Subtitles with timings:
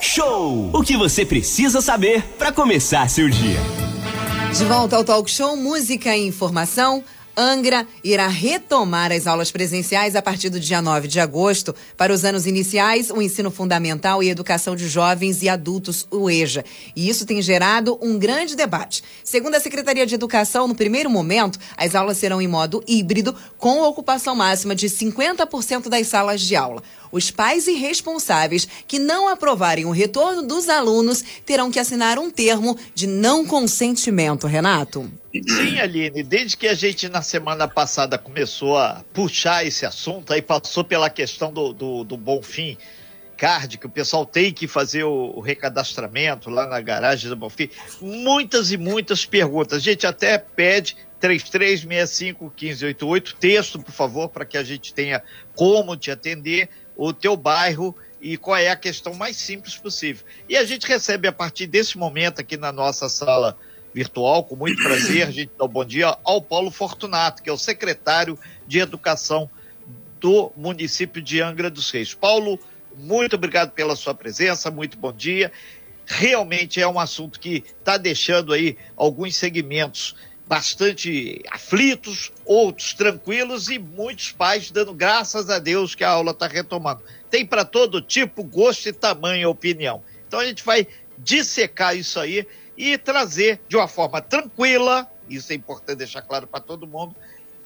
[0.00, 0.70] Show.
[0.72, 3.58] O que você precisa saber para começar seu dia.
[4.56, 7.02] De volta ao Talk Show Música e Informação.
[7.36, 12.24] Angra irá retomar as aulas presenciais a partir do dia 9 de agosto para os
[12.24, 16.64] anos iniciais, o ensino fundamental e educação de jovens e adultos, o EJA.
[16.94, 19.02] E isso tem gerado um grande debate.
[19.24, 23.80] Segundo a Secretaria de Educação, no primeiro momento, as aulas serão em modo híbrido, com
[23.82, 26.82] ocupação máxima de 50% das salas de aula.
[27.12, 32.30] Os pais e responsáveis que não aprovarem o retorno dos alunos terão que assinar um
[32.30, 35.10] termo de não consentimento, Renato.
[35.32, 40.42] Sim, Aline, desde que a gente na semana passada começou a puxar esse assunto, aí
[40.42, 42.76] passou pela questão do, do, do Bonfim
[43.36, 47.70] Card, que o pessoal tem que fazer o, o recadastramento lá na garagem do Bonfim.
[48.00, 49.78] Muitas e muitas perguntas.
[49.78, 55.22] A gente até pede 3365-1588, texto, por favor, para que a gente tenha
[55.54, 56.68] como te atender,
[57.00, 60.22] o teu bairro e qual é a questão mais simples possível.
[60.46, 63.56] E a gente recebe a partir desse momento aqui na nossa sala
[63.94, 67.52] virtual, com muito prazer, a gente dá um bom dia ao Paulo Fortunato, que é
[67.52, 69.48] o secretário de Educação
[70.20, 72.12] do município de Angra dos Reis.
[72.12, 72.60] Paulo,
[72.94, 75.50] muito obrigado pela sua presença, muito bom dia.
[76.04, 80.14] Realmente é um assunto que está deixando aí alguns segmentos
[80.50, 86.48] bastante aflitos, outros tranquilos e muitos pais dando graças a Deus que a aula está
[86.48, 87.04] retomando.
[87.30, 90.02] Tem para todo tipo, gosto e tamanho, opinião.
[90.26, 92.44] Então a gente vai dissecar isso aí
[92.76, 97.14] e trazer de uma forma tranquila, isso é importante deixar claro para todo mundo,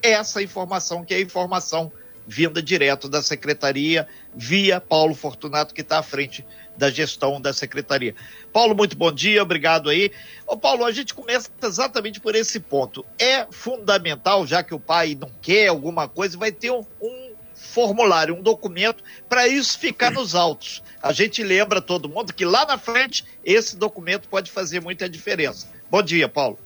[0.03, 1.91] essa informação que é a informação
[2.27, 6.45] vinda direto da secretaria, via Paulo Fortunato, que está à frente
[6.77, 8.15] da gestão da secretaria.
[8.53, 10.11] Paulo, muito bom dia, obrigado aí.
[10.47, 13.05] Ô Paulo, a gente começa exatamente por esse ponto.
[13.19, 18.35] É fundamental, já que o pai não quer alguma coisa, vai ter um, um formulário,
[18.35, 20.83] um documento para isso ficar nos autos.
[21.03, 25.69] A gente lembra todo mundo que lá na frente esse documento pode fazer muita diferença.
[25.91, 26.59] Bom dia, Paulo.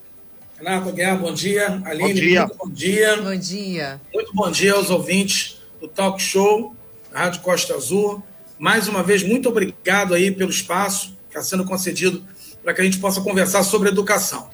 [0.57, 1.81] Renato Guerra, bom dia.
[1.85, 2.41] Aline, bom dia.
[2.41, 3.17] muito bom dia.
[3.17, 4.01] Bom dia.
[4.13, 6.75] Muito bom dia aos ouvintes do Talk Show,
[7.11, 8.21] da Rádio Costa Azul.
[8.59, 12.23] Mais uma vez, muito obrigado aí pelo espaço que está sendo concedido
[12.61, 14.49] para que a gente possa conversar sobre educação.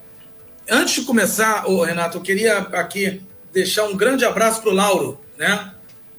[0.70, 3.22] Antes de começar, oh, Renato, eu queria aqui
[3.52, 5.72] deixar um grande abraço para o Lauro, né?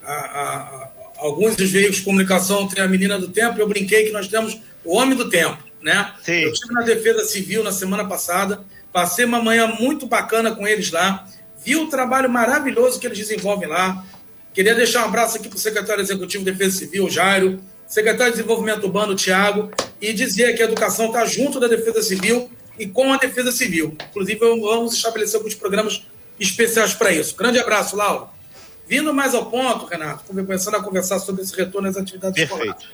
[0.06, 0.88] a, a,
[1.18, 4.58] alguns dos veículos de comunicação têm a menina do tempo, eu brinquei que nós temos
[4.84, 6.12] o homem do tempo, né?
[6.22, 6.42] Sim.
[6.42, 8.60] Eu estive na Defesa Civil na semana passada,
[8.92, 11.26] passei uma manhã muito bacana com eles lá,
[11.64, 14.04] vi o trabalho maravilhoso que eles desenvolvem lá.
[14.54, 18.38] Queria deixar um abraço aqui para o secretário executivo de Defesa Civil, Jairo, secretário de
[18.38, 19.70] Desenvolvimento Urbano, Tiago,
[20.00, 23.96] e dizer que a educação está junto da Defesa Civil e com a Defesa Civil.
[24.10, 26.06] Inclusive, vamos estabelecer alguns programas
[26.38, 27.34] especiais para isso.
[27.36, 28.28] Grande abraço, Lauro.
[28.88, 32.62] Vindo mais ao ponto, Renato, começando a conversar sobre esse retorno às atividades Perfeito.
[32.62, 32.86] escolares.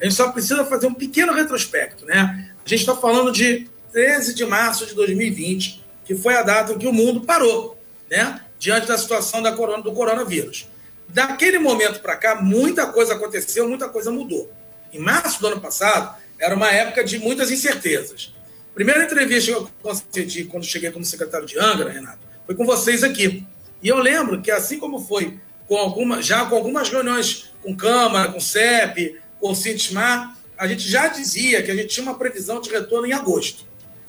[0.00, 2.50] A gente só precisa fazer um pequeno retrospecto, né?
[2.64, 6.78] A gente está falando de 13 de março de 2020, que foi a data em
[6.78, 7.78] que o mundo parou,
[8.10, 8.40] né?
[8.58, 10.66] Diante da situação da corona, do coronavírus.
[11.08, 14.50] Daquele momento para cá, muita coisa aconteceu, muita coisa mudou.
[14.92, 18.32] Em março do ano passado, era uma época de muitas incertezas.
[18.74, 23.04] Primeira entrevista que eu concedi quando cheguei como secretário de Angra, Renato, foi com vocês
[23.04, 23.46] aqui.
[23.82, 25.38] E eu lembro que, assim como foi
[25.68, 30.88] com alguma, já com algumas reuniões com Câmara, com CEP, com o Cintismar, a gente
[30.88, 33.66] já dizia que a gente tinha uma previsão de retorno em agosto.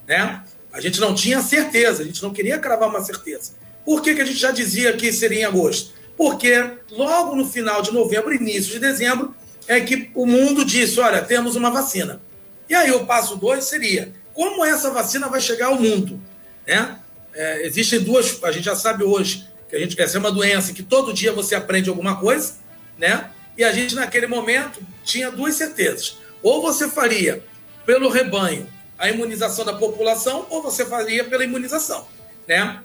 [0.07, 0.43] Né?
[0.71, 3.53] A gente não tinha certeza, a gente não queria cravar uma certeza.
[3.85, 5.93] Por que, que a gente já dizia que seria em agosto?
[6.17, 9.35] Porque logo no final de novembro, início de dezembro,
[9.67, 12.21] é que o mundo disse: olha, temos uma vacina.
[12.69, 16.19] E aí o passo dois seria: como essa vacina vai chegar ao mundo?
[16.65, 16.99] Né?
[17.33, 20.73] É, existem duas, a gente já sabe hoje, que a gente quer ser uma doença
[20.73, 22.53] que todo dia você aprende alguma coisa,
[22.97, 23.29] né?
[23.57, 26.17] E a gente, naquele momento, tinha duas certezas.
[26.41, 27.43] Ou você faria
[27.85, 32.07] pelo rebanho a imunização da população, ou você faria pela imunização,
[32.47, 32.81] né?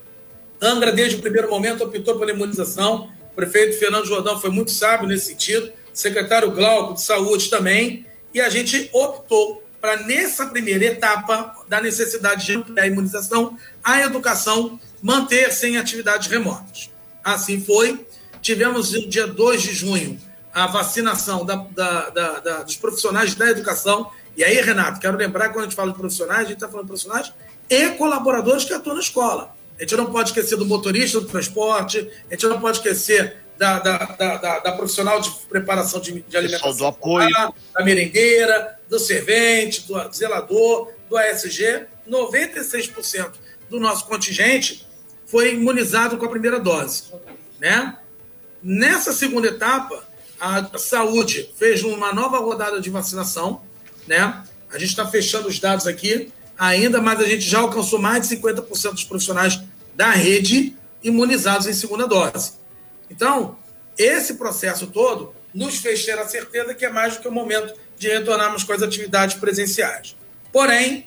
[0.60, 3.10] Angra, desde o primeiro momento, optou pela imunização.
[3.32, 8.40] O prefeito Fernando Jordão foi muito sábio nesse sentido, secretário Glauco de Saúde também, e
[8.40, 14.78] a gente optou para, nessa primeira etapa da necessidade de ampliar a imunização, a educação
[15.02, 16.90] manter-se em atividades remotas.
[17.24, 18.06] Assim foi.
[18.42, 20.18] Tivemos no dia 2 de junho
[20.52, 24.10] a vacinação da, da, da, dos profissionais da educação.
[24.36, 26.68] E aí, Renato, quero lembrar que quando a gente fala de profissionais, a gente está
[26.68, 27.32] falando de profissionais
[27.68, 29.54] e colaboradores que atuam na escola.
[29.80, 33.78] A gente não pode esquecer do motorista do transporte, a gente não pode esquecer da,
[33.78, 37.28] da, da, da profissional de preparação de, de alimentação, do apoio.
[37.74, 41.86] da merendeira, do servente, do zelador, do ASG.
[42.08, 43.32] 96%
[43.68, 44.86] do nosso contingente
[45.26, 47.04] foi imunizado com a primeira dose.
[47.58, 47.96] Né?
[48.62, 50.04] Nessa segunda etapa,
[50.38, 53.62] a saúde fez uma nova rodada de vacinação
[54.10, 54.42] né?
[54.72, 58.36] A gente está fechando os dados aqui ainda, mas a gente já alcançou mais de
[58.36, 59.60] 50% dos profissionais
[60.00, 62.54] da rede imunizados em segunda dose.
[63.10, 63.58] Então,
[63.98, 67.78] esse processo todo nos fez ter a certeza que é mais do que o momento
[67.98, 70.16] de retornarmos com as atividades presenciais.
[70.50, 71.06] Porém,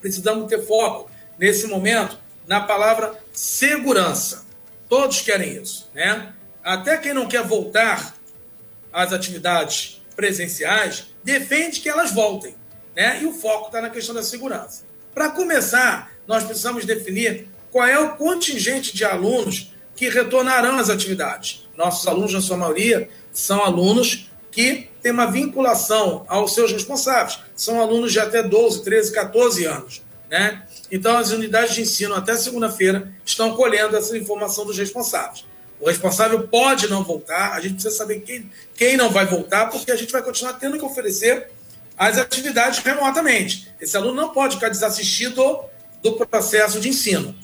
[0.00, 2.16] precisamos ter foco nesse momento
[2.46, 4.46] na palavra segurança.
[4.88, 6.32] Todos querem isso, né?
[6.62, 8.14] Até quem não quer voltar
[8.92, 12.54] às atividades presenciais defende que elas voltem,
[12.94, 13.20] né?
[13.20, 14.84] E o foco está na questão da segurança.
[15.12, 21.66] Para começar, nós precisamos definir qual é o contingente de alunos que retornarão às atividades.
[21.76, 27.38] Nossos alunos, na sua maioria, são alunos que têm uma vinculação aos seus responsáveis.
[27.56, 30.02] São alunos de até 12, 13, 14 anos.
[30.30, 30.62] Né?
[30.90, 35.44] Então, as unidades de ensino, até segunda-feira, estão colhendo essa informação dos responsáveis.
[35.80, 39.90] O responsável pode não voltar, a gente precisa saber quem, quem não vai voltar, porque
[39.90, 41.48] a gente vai continuar tendo que oferecer
[41.96, 43.68] as atividades remotamente.
[43.80, 45.60] Esse aluno não pode ficar desassistido
[46.02, 47.34] do processo de ensino.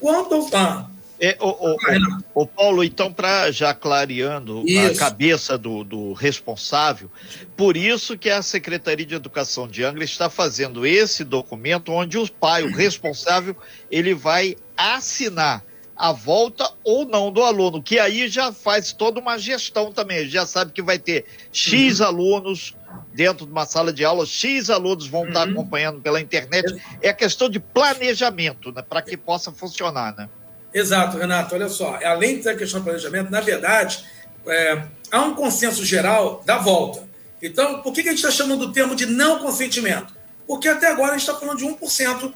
[0.00, 0.48] Quanto.
[0.54, 0.90] Ah,
[1.22, 4.90] é, o, o, o, o, Paulo, então, para já clareando isso.
[4.90, 7.10] a cabeça do, do, responsável,
[7.54, 12.26] por isso que a Secretaria de Educação de Angra está fazendo esse documento onde o
[12.32, 13.54] pai, o responsável,
[13.90, 15.62] ele vai assinar
[16.00, 20.46] a volta ou não do aluno, que aí já faz toda uma gestão também, já
[20.46, 22.06] sabe que vai ter X uhum.
[22.06, 22.74] alunos
[23.12, 25.28] dentro de uma sala de aula, X alunos vão uhum.
[25.28, 30.26] estar acompanhando pela internet, é questão de planejamento, né, para que possa funcionar, né?
[30.72, 31.54] Exato, Renato.
[31.54, 34.02] Olha só, além da questão do planejamento, na verdade,
[34.46, 37.06] é, há um consenso geral da volta.
[37.42, 40.14] Então, por que, que a gente está chamando o termo de não consentimento?
[40.46, 42.32] Porque até agora a gente está falando de 1%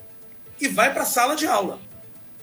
[0.60, 1.80] e vai para a sala de aula.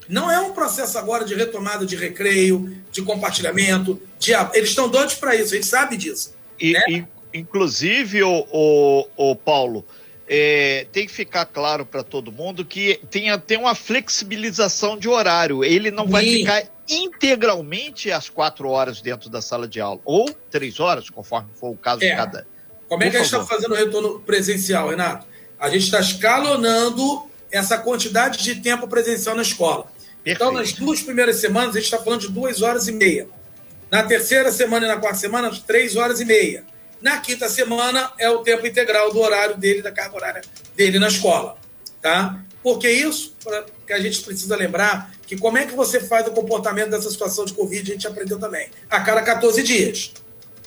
[0.09, 4.01] Não é um processo agora de retomada de recreio, de compartilhamento.
[4.19, 4.33] De...
[4.55, 6.35] Eles estão doidos para isso, a gente sabe disso.
[6.59, 6.83] E, né?
[6.89, 9.85] e Inclusive, o, o, o Paulo,
[10.27, 15.65] é, tem que ficar claro para todo mundo que tem, tem uma flexibilização de horário.
[15.65, 16.11] Ele não Sim.
[16.11, 21.51] vai ficar integralmente às quatro horas dentro da sala de aula, ou três horas, conforme
[21.55, 22.11] for o caso é.
[22.11, 22.47] de cada.
[22.89, 25.27] Como é que a gente está fazendo o retorno presencial, Renato?
[25.59, 29.85] A gente está escalonando essa quantidade de tempo presencial na escola.
[29.85, 30.37] Perfeito.
[30.37, 33.29] Então, nas duas primeiras semanas, a gente está falando de duas horas e meia.
[33.91, 36.65] Na terceira semana e na quarta semana, três horas e meia.
[37.01, 40.43] Na quinta semana é o tempo integral do horário dele, da carga horária
[40.77, 41.57] dele na escola.
[42.03, 42.43] Tá?
[42.69, 43.35] Por que isso?
[43.43, 47.47] Porque a gente precisa lembrar que como é que você faz o comportamento dessa situação
[47.47, 50.13] de Covid, a gente aprendeu também, a cada 14 dias.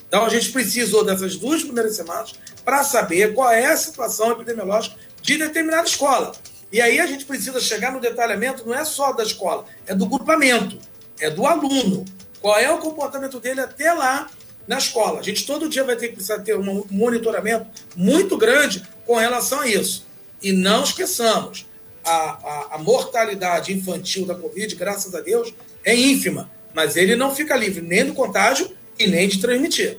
[0.08, 4.96] Então a gente precisou dessas duas primeiras semanas para saber qual é a situação epidemiológica
[5.22, 6.32] de determinada escola.
[6.72, 10.06] E aí a gente precisa chegar no detalhamento, não é só da escola, é do
[10.06, 10.76] grupamento,
[11.20, 12.04] é do aluno.
[12.40, 14.28] Qual é o comportamento dele até lá
[14.66, 15.20] na escola.
[15.20, 19.60] A gente todo dia vai ter que precisar ter um monitoramento muito grande com relação
[19.60, 20.04] a isso.
[20.42, 21.66] E não esqueçamos,
[22.04, 25.52] a, a, a mortalidade infantil da Covid, graças a Deus,
[25.84, 26.50] é ínfima.
[26.74, 29.98] Mas ele não fica livre nem do contágio e nem de transmitir.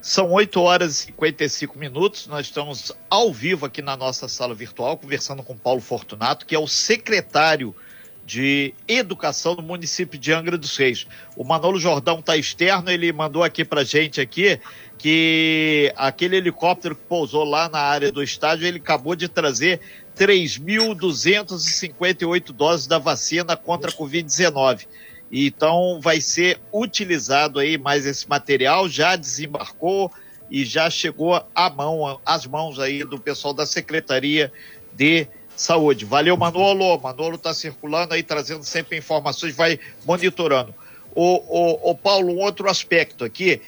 [0.00, 2.26] São 8 horas e 55 minutos.
[2.26, 6.58] Nós estamos ao vivo aqui na nossa sala virtual, conversando com Paulo Fortunato, que é
[6.58, 7.74] o secretário
[8.24, 11.06] de educação no município de Angra dos Reis.
[11.34, 14.60] O Manolo Jordão está externo, ele mandou aqui para gente aqui
[14.98, 19.80] que aquele helicóptero que pousou lá na área do estádio, ele acabou de trazer
[20.18, 24.86] 3.258 doses da vacina contra a Covid-19.
[25.30, 30.12] Então vai ser utilizado aí mais esse material, já desembarcou
[30.50, 34.52] e já chegou à mão, às mãos aí do pessoal da Secretaria
[34.94, 36.04] de Saúde.
[36.04, 36.98] Valeu, Manolo.
[36.98, 40.74] Manolo está circulando aí, trazendo sempre informações, vai monitorando.
[41.20, 43.60] O, o, Paulo, um outro aspecto aqui,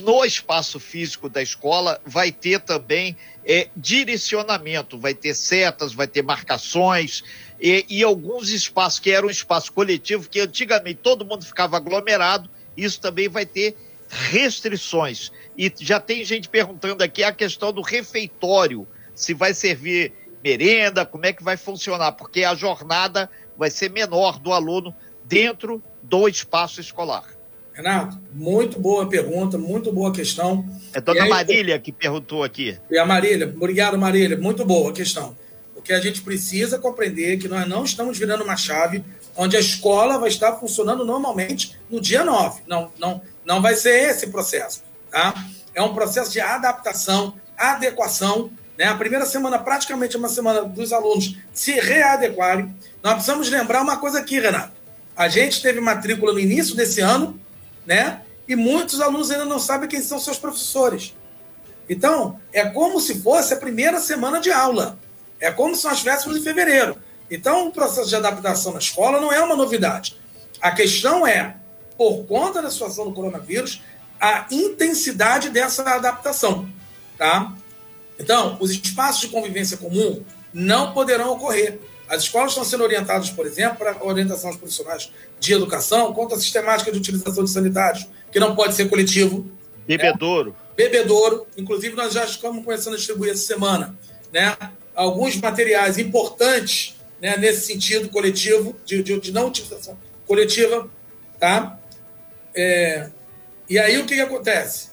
[0.00, 6.22] no espaço físico da escola vai ter também é, direcionamento, vai ter setas, vai ter
[6.22, 7.24] marcações
[7.60, 12.48] e, e alguns espaços que eram um espaço coletivo, que antigamente todo mundo ficava aglomerado,
[12.76, 13.76] isso também vai ter
[14.08, 15.32] restrições.
[15.58, 18.86] E já tem gente perguntando aqui a questão do refeitório,
[19.16, 20.12] se vai servir
[20.44, 25.82] merenda, como é que vai funcionar, porque a jornada vai ser menor do aluno dentro
[26.04, 27.24] do espaço escolar.
[27.72, 30.64] Renato, muito boa pergunta, muito boa questão.
[30.92, 32.78] É dona aí, Marília que perguntou aqui.
[32.90, 35.36] É a Marília, obrigado Marília, muito boa a questão.
[35.74, 39.04] Porque a gente precisa compreender que nós não estamos virando uma chave
[39.36, 42.62] onde a escola vai estar funcionando normalmente no dia 9.
[42.68, 44.84] Não, não, não vai ser esse processo.
[45.10, 45.34] Tá?
[45.74, 48.50] É um processo de adaptação, adequação.
[48.78, 48.84] Né?
[48.84, 52.72] A primeira semana, praticamente, é uma semana dos alunos se readequarem.
[53.02, 54.83] Nós precisamos lembrar uma coisa aqui, Renato.
[55.16, 57.38] A gente teve matrícula no início desse ano,
[57.86, 58.22] né?
[58.48, 61.14] E muitos alunos ainda não sabem quem são seus professores.
[61.88, 64.98] Então, é como se fosse a primeira semana de aula.
[65.40, 66.96] É como se nós estivéssemos em fevereiro.
[67.30, 70.16] Então, o processo de adaptação na escola não é uma novidade.
[70.60, 71.56] A questão é,
[71.96, 73.82] por conta da situação do coronavírus,
[74.20, 76.68] a intensidade dessa adaptação.
[77.18, 77.52] Tá?
[78.18, 81.80] Então, os espaços de convivência comum não poderão ocorrer.
[82.08, 86.34] As escolas estão sendo orientadas, por exemplo, para a orientação aos profissionais de educação quanto
[86.34, 89.50] à sistemática de utilização de sanitários, que não pode ser coletivo.
[89.86, 90.54] Bebedouro.
[90.76, 91.46] É, bebedouro.
[91.56, 93.96] Inclusive, nós já estamos começando a distribuir essa semana
[94.32, 94.56] né,
[94.94, 99.96] alguns materiais importantes né, nesse sentido coletivo, de, de, de não utilização
[100.26, 100.88] coletiva.
[101.38, 101.78] Tá?
[102.54, 103.10] É,
[103.68, 104.90] e aí o que, que acontece?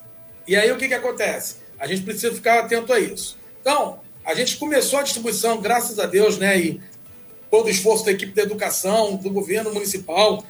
[0.48, 1.58] E aí o que, que acontece?
[1.80, 3.38] A gente precisa ficar atento a isso.
[3.60, 6.60] Então, a gente começou a distribuição, graças a Deus, né?
[6.60, 6.82] E
[7.52, 10.44] todo o esforço da equipe da educação, do governo municipal,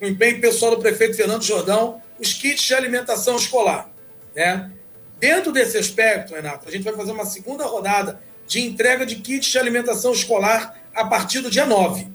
[0.00, 3.90] o empenho pessoal do prefeito Fernando Jordão, os kits de alimentação escolar.
[4.36, 4.70] Né?
[5.18, 9.50] Dentro desse aspecto, Renato, a gente vai fazer uma segunda rodada de entrega de kits
[9.50, 12.08] de alimentação escolar a partir do dia 9.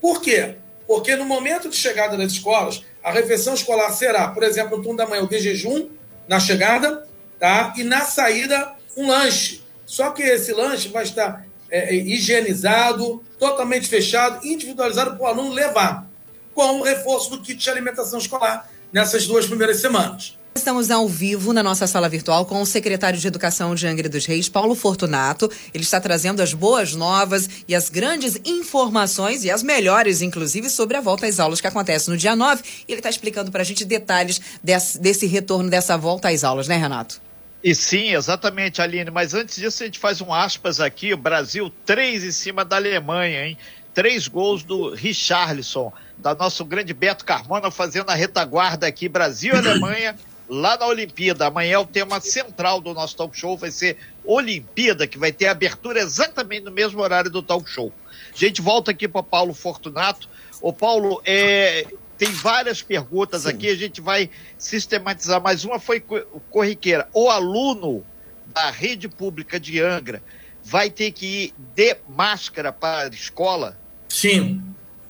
[0.00, 0.56] Por quê?
[0.86, 4.96] Porque no momento de chegada das escolas, a refeição escolar será, por exemplo, no turno
[4.96, 5.90] da manhã, o de jejum,
[6.26, 7.06] na chegada,
[7.38, 7.74] tá?
[7.76, 9.62] e na saída, um lanche.
[9.84, 15.52] Só que esse lanche vai estar é, é, higienizado, totalmente fechado, individualizado para o aluno
[15.52, 16.08] levar,
[16.54, 20.38] com o reforço do kit de alimentação escolar nessas duas primeiras semanas.
[20.54, 24.24] Estamos ao vivo na nossa sala virtual com o secretário de Educação de Angra dos
[24.24, 25.50] Reis, Paulo Fortunato.
[25.74, 30.96] Ele está trazendo as boas novas e as grandes informações e as melhores, inclusive, sobre
[30.96, 32.62] a volta às aulas que acontece no dia 9.
[32.86, 36.68] E ele está explicando para a gente detalhes desse, desse retorno, dessa volta às aulas,
[36.68, 37.20] né, Renato?
[37.64, 39.10] E sim, exatamente, Aline.
[39.10, 41.14] Mas antes disso, a gente faz um aspas aqui.
[41.14, 43.56] O Brasil, três em cima da Alemanha, hein?
[43.94, 49.08] Três gols do Richarlison, da nosso grande Beto Carmona, fazendo a retaguarda aqui.
[49.08, 50.14] Brasil e Alemanha,
[50.46, 51.46] lá na Olimpíada.
[51.46, 55.46] Amanhã é o tema central do nosso talk show vai ser Olimpíada, que vai ter
[55.46, 57.90] abertura exatamente no mesmo horário do talk show.
[58.30, 60.28] A gente volta aqui para Paulo Fortunato.
[60.60, 61.86] Ô, Paulo, é,
[62.24, 63.50] tem várias perguntas Sim.
[63.50, 65.42] aqui, a gente vai sistematizar.
[65.42, 66.02] Mais uma foi
[66.50, 67.06] corriqueira.
[67.12, 68.04] O aluno
[68.46, 70.22] da rede pública de Angra
[70.62, 73.78] vai ter que ir de máscara para a escola?
[74.08, 74.62] Sim,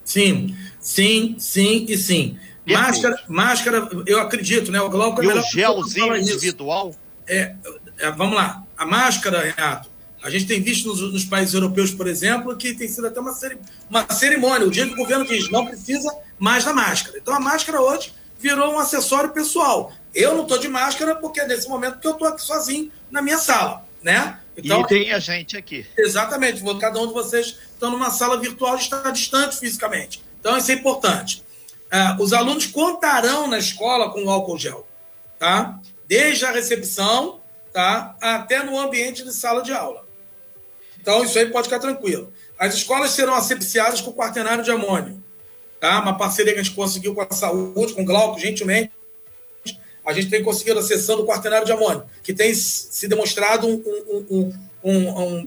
[0.04, 2.38] sim, sim, sim e sim.
[2.66, 4.80] Máscara, máscara, eu acredito, né?
[4.80, 6.94] O Glauco é e o gelzinho individual?
[7.28, 7.54] É,
[7.98, 8.64] é, vamos lá.
[8.76, 9.88] A máscara, Renato,
[10.24, 13.36] a gente tem visto nos, nos, países europeus, por exemplo, que tem sido até uma,
[13.90, 14.66] uma cerimônia.
[14.66, 17.18] O dia que o governo diz não precisa mais da máscara.
[17.18, 19.92] Então a máscara hoje virou um acessório pessoal.
[20.14, 23.20] Eu não estou de máscara porque é nesse momento que eu estou aqui sozinho na
[23.20, 24.38] minha sala, né?
[24.56, 25.84] Então, e tem a gente aqui.
[25.94, 26.62] Exatamente.
[26.80, 30.22] Cada um de vocês estão numa sala virtual e está distante fisicamente.
[30.40, 31.44] Então isso é importante.
[31.92, 34.88] Uh, os alunos contarão na escola com o álcool gel,
[35.38, 35.78] tá?
[36.08, 37.42] Desde a recepção,
[37.74, 38.16] tá?
[38.22, 40.03] Até no ambiente de sala de aula.
[41.04, 42.32] Então, isso aí pode ficar tranquilo.
[42.58, 45.22] As escolas serão asepsiadas com quaternário de amônio.
[45.78, 46.00] Tá?
[46.00, 48.90] Uma parceria que a gente conseguiu com a saúde, com o Glauco, gentilmente.
[50.02, 53.74] A gente tem conseguido a sessão do quaternário de amônio, que tem se demonstrado um,
[53.74, 55.44] um, um, um, um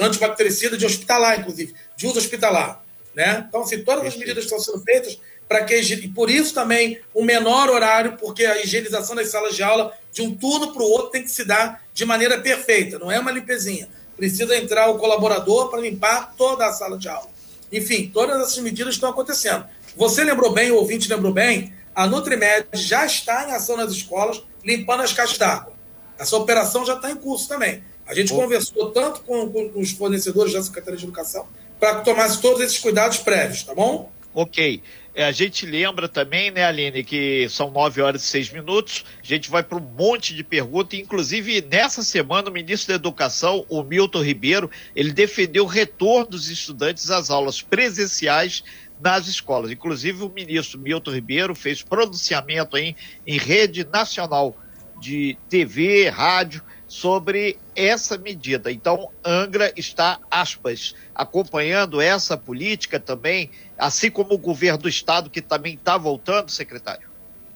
[0.00, 2.84] antibactericida de hospitalar, inclusive, de uso hospitalar.
[3.12, 3.46] Né?
[3.48, 5.74] Então, assim, todas as medidas estão sendo feitas para que.
[5.74, 10.22] E por isso também o menor horário, porque a higienização das salas de aula, de
[10.22, 13.32] um turno para o outro, tem que se dar de maneira perfeita, não é uma
[13.32, 13.88] limpezinha.
[14.20, 17.30] Precisa entrar o colaborador para limpar toda a sala de aula.
[17.72, 19.64] Enfim, todas essas medidas estão acontecendo.
[19.96, 24.42] Você lembrou bem, o ouvinte lembrou bem, a Nutrimed já está em ação nas escolas,
[24.62, 25.72] limpando as caixas d'água.
[26.18, 27.82] Essa operação já está em curso também.
[28.06, 31.46] A gente conversou tanto com, com, os fornecedores da Secretaria de Educação
[31.78, 34.12] para que tomasse todos esses cuidados prévios, tá bom?
[34.34, 34.82] Ok.
[35.20, 39.04] É, a gente lembra também, né, Aline, que são nove horas e seis minutos.
[39.22, 40.98] A gente vai para um monte de perguntas.
[40.98, 46.48] Inclusive, nessa semana, o ministro da Educação, o Milton Ribeiro, ele defendeu o retorno dos
[46.48, 48.64] estudantes às aulas presenciais
[48.98, 49.70] nas escolas.
[49.70, 52.96] Inclusive, o ministro Milton Ribeiro fez pronunciamento em,
[53.26, 54.56] em rede nacional
[54.98, 58.72] de TV, rádio, sobre essa medida.
[58.72, 65.40] Então, Angra está, aspas, acompanhando essa política também, assim como o governo do estado, que
[65.40, 67.08] também está voltando, secretário?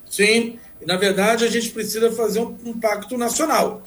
[0.09, 3.83] Sim, na verdade a gente precisa fazer um, um pacto nacional.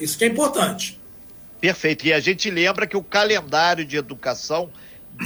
[0.00, 0.98] Isso que é importante.
[1.60, 2.06] Perfeito.
[2.06, 4.70] E a gente lembra que o calendário de educação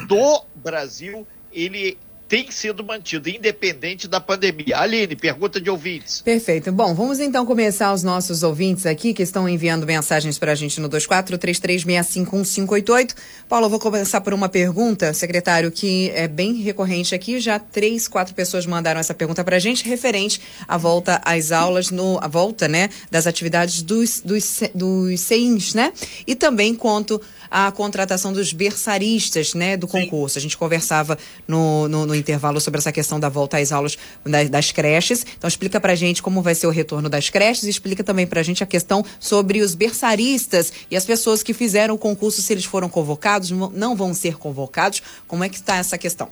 [0.09, 1.97] do Brasil, ele
[2.29, 4.79] tem sido mantido, independente da pandemia.
[4.79, 6.23] Aline, pergunta de ouvintes.
[6.23, 6.73] Perfeito.
[6.73, 10.79] Bom, vamos então começar os nossos ouvintes aqui que estão enviando mensagens para a gente
[10.81, 13.15] no 2433651588.
[13.49, 17.39] Paulo, eu vou começar por uma pergunta, secretário, que é bem recorrente aqui.
[17.39, 21.93] Já três, quatro pessoas mandaram essa pergunta para a gente, referente à volta às aulas,
[21.93, 25.93] no, a volta, né, das atividades dos, dos, dos CEINs, né?
[26.27, 30.35] E também quanto à contratação dos berçaristas, né, do concurso.
[30.35, 30.41] Sim.
[30.41, 31.17] A gente conversava
[31.47, 35.25] no, no, no intervalo sobre essa questão da volta às aulas das, das creches.
[35.37, 38.43] Então explica pra gente como vai ser o retorno das creches e explica também pra
[38.43, 42.65] gente a questão sobre os berçaristas e as pessoas que fizeram o concurso, se eles
[42.65, 45.03] foram convocados, não vão ser convocados.
[45.27, 46.29] Como é que está essa questão?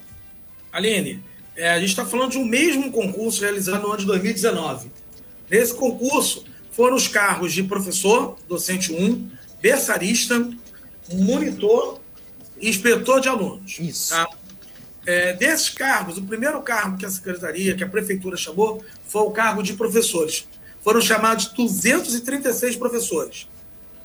[0.72, 1.22] Aline,
[1.56, 4.90] é, a gente está falando de um mesmo concurso realizado no ano de 2019.
[5.48, 9.30] Nesse concurso foram os cargos de professor, docente 1,
[9.62, 10.48] berçarista,
[11.12, 12.00] monitor
[12.60, 13.78] e inspetor de alunos.
[13.78, 14.10] Isso.
[14.10, 14.28] Tá?
[15.06, 19.30] É, desses cargos, o primeiro cargo que a secretaria, que a prefeitura chamou, foi o
[19.30, 20.46] cargo de professores.
[20.82, 23.48] Foram chamados 236 professores.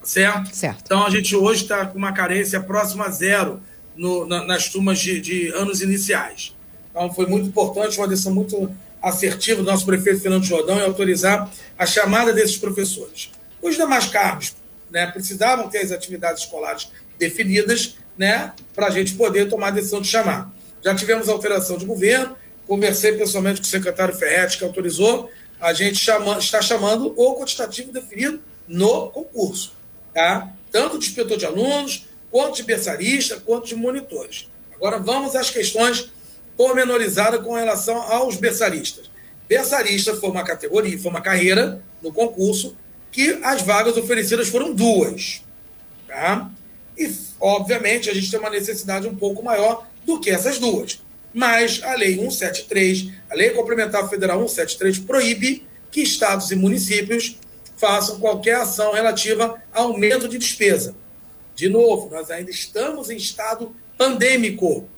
[0.03, 0.55] Certo?
[0.55, 0.81] Certo.
[0.85, 3.61] Então a gente hoje está com uma carência próxima a zero
[3.95, 6.55] no, na, nas turmas de, de, anos iniciais.
[6.89, 11.49] Então foi muito importante, uma decisão muito assertiva do nosso prefeito Fernando Jordão em autorizar
[11.77, 13.29] a chamada desses professores.
[13.61, 14.55] Os demais cargos
[14.89, 20.01] né, precisavam ter as atividades escolares definidas né, para a gente poder tomar a decisão
[20.01, 20.51] de chamar.
[20.83, 22.35] Já tivemos alteração de governo,
[22.67, 27.91] conversei pessoalmente com o secretário Ferretti, que autorizou, a gente chama, está chamando o quantitativo
[27.91, 29.73] definido no concurso,
[30.13, 30.49] tá?
[30.71, 34.47] tanto de inspetor de alunos, quanto de berçarista, quanto de monitores.
[34.73, 36.11] Agora vamos às questões
[36.55, 39.09] pormenorizadas com relação aos berçaristas.
[39.47, 42.77] Berçarista foi uma categoria, foi uma carreira no concurso
[43.11, 45.41] que as vagas oferecidas foram duas.
[46.07, 46.49] Tá?
[46.97, 50.99] E, obviamente, a gente tem uma necessidade um pouco maior do que essas duas.
[51.33, 57.37] Mas a Lei 173, a Lei Complementar Federal 173, proíbe que estados e municípios
[57.77, 60.95] façam qualquer ação relativa a aumento de despesa.
[61.55, 64.89] De novo, nós ainda estamos em estado pandêmico.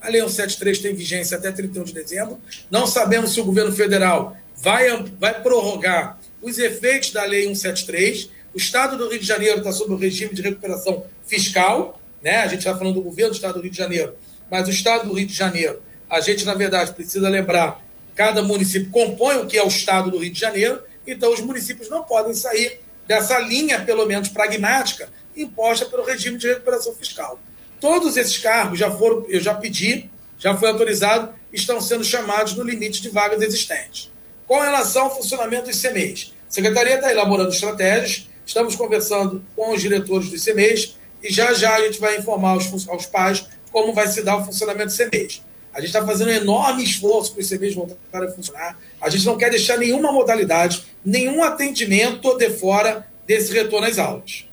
[0.00, 2.38] A Lei 173 tem vigência até 31 de dezembro.
[2.70, 8.30] Não sabemos se o governo federal vai, vai prorrogar os efeitos da Lei 173.
[8.54, 12.38] O Estado do Rio de Janeiro está sob o regime de recuperação fiscal, né?
[12.38, 14.16] A gente está falando do governo do Estado do Rio de Janeiro,
[14.50, 17.84] mas o Estado do Rio de Janeiro, a gente, na verdade, precisa lembrar,
[18.14, 21.90] cada município compõe o que é o Estado do Rio de Janeiro, então os municípios
[21.90, 27.38] não podem sair dessa linha, pelo menos pragmática, imposta pelo regime de recuperação fiscal.
[27.78, 30.08] Todos esses cargos já foram, eu já pedi,
[30.38, 34.10] já foi autorizado, estão sendo chamados no limite de vagas existentes.
[34.46, 39.82] Com relação ao funcionamento dos CMEs, a Secretaria está elaborando estratégias, estamos conversando com os
[39.82, 44.06] diretores dos CMEs e já já a gente vai informar aos, aos pais como vai
[44.06, 45.42] se dar o funcionamento do CMEs.
[45.72, 48.78] A gente está fazendo um enorme esforço para os CMEs voltarem a funcionar.
[49.00, 54.44] A gente não quer deixar nenhuma modalidade, nenhum atendimento de fora desse retorno às aulas.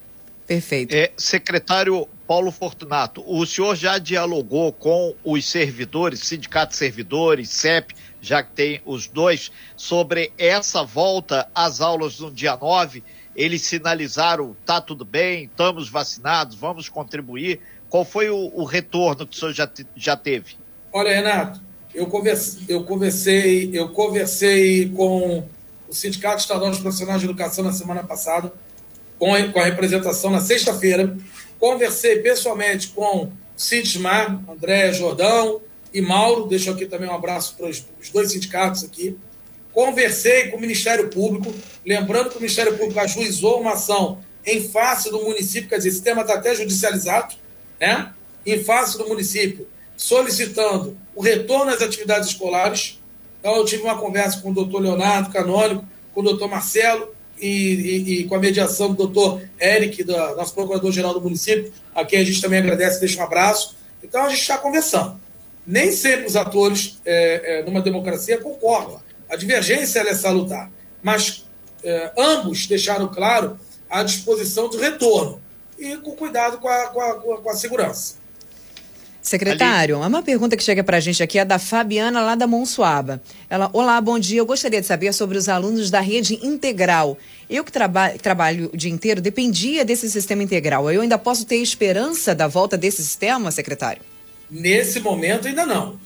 [0.47, 0.95] Perfeito.
[0.95, 7.93] É, secretário Paulo Fortunato, o senhor já dialogou com os servidores, sindicato de servidores, CEP,
[8.21, 13.03] já que tem os dois, sobre essa volta às aulas no dia 9?
[13.35, 17.59] Eles sinalizaram, tá tudo bem, estamos vacinados, vamos contribuir.
[17.89, 20.55] Qual foi o, o retorno que o senhor já, já teve?
[20.93, 21.59] Olha, Renato,
[21.93, 25.43] eu conversei, eu conversei, eu conversei com
[25.89, 28.51] o Sindicato Estadual dos Profissionais de Educação na semana passada,
[29.19, 31.15] com a, com a representação na sexta-feira.
[31.59, 35.61] Conversei pessoalmente com o Cintismar, André Jordão
[35.93, 36.47] e Mauro.
[36.47, 39.17] Deixo aqui também um abraço para os dois sindicatos aqui.
[39.73, 41.53] Conversei com o Ministério Público,
[41.85, 46.01] lembrando que o Ministério Público ajuizou uma ação em face do município, quer dizer, esse
[46.01, 47.35] tema está até judicializado,
[47.79, 48.11] né?
[48.45, 52.99] em face do município, solicitando o retorno às atividades escolares.
[53.39, 57.47] Então, eu tive uma conversa com o doutor Leonardo Canônico, com o doutor Marcelo e,
[57.47, 62.19] e, e, com a mediação do doutor Eric, do nosso procurador-geral do município, a quem
[62.19, 63.77] a gente também agradece deixa um abraço.
[64.03, 65.19] Então, a gente está conversando.
[65.65, 68.99] Nem sempre os atores, é, é, numa democracia, concordam.
[69.31, 70.69] A divergência é salutar,
[71.01, 71.45] mas
[71.81, 73.57] é, ambos deixaram claro
[73.89, 75.41] a disposição de retorno
[75.79, 78.15] e com cuidado com a, com a, com a segurança.
[79.21, 80.07] Secretário, Ali...
[80.07, 83.21] uma pergunta que chega para a gente aqui é da Fabiana, lá da Monsuaba.
[83.49, 84.39] Ela, olá, bom dia.
[84.39, 87.17] Eu gostaria de saber sobre os alunos da rede integral.
[87.49, 90.91] Eu que traba trabalho o dia inteiro dependia desse sistema integral.
[90.91, 94.01] Eu ainda posso ter esperança da volta desse sistema, secretário?
[94.49, 95.97] Nesse momento, ainda não.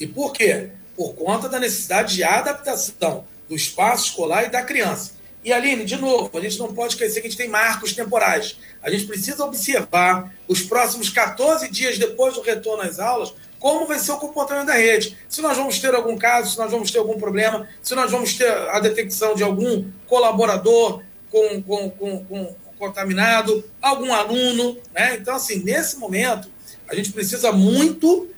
[0.00, 0.70] E por quê?
[0.96, 5.12] Por conta da necessidade de adaptação do espaço escolar e da criança.
[5.44, 8.56] E Aline, de novo, a gente não pode esquecer que a gente tem marcos temporais.
[8.82, 13.98] A gente precisa observar os próximos 14 dias depois do retorno às aulas, como vai
[13.98, 15.16] ser o comportamento da rede.
[15.28, 18.34] Se nós vamos ter algum caso, se nós vamos ter algum problema, se nós vamos
[18.34, 24.76] ter a detecção de algum colaborador com, com, com, com contaminado, algum aluno.
[24.92, 25.16] Né?
[25.20, 26.48] Então, assim, nesse momento,
[26.88, 28.28] a gente precisa muito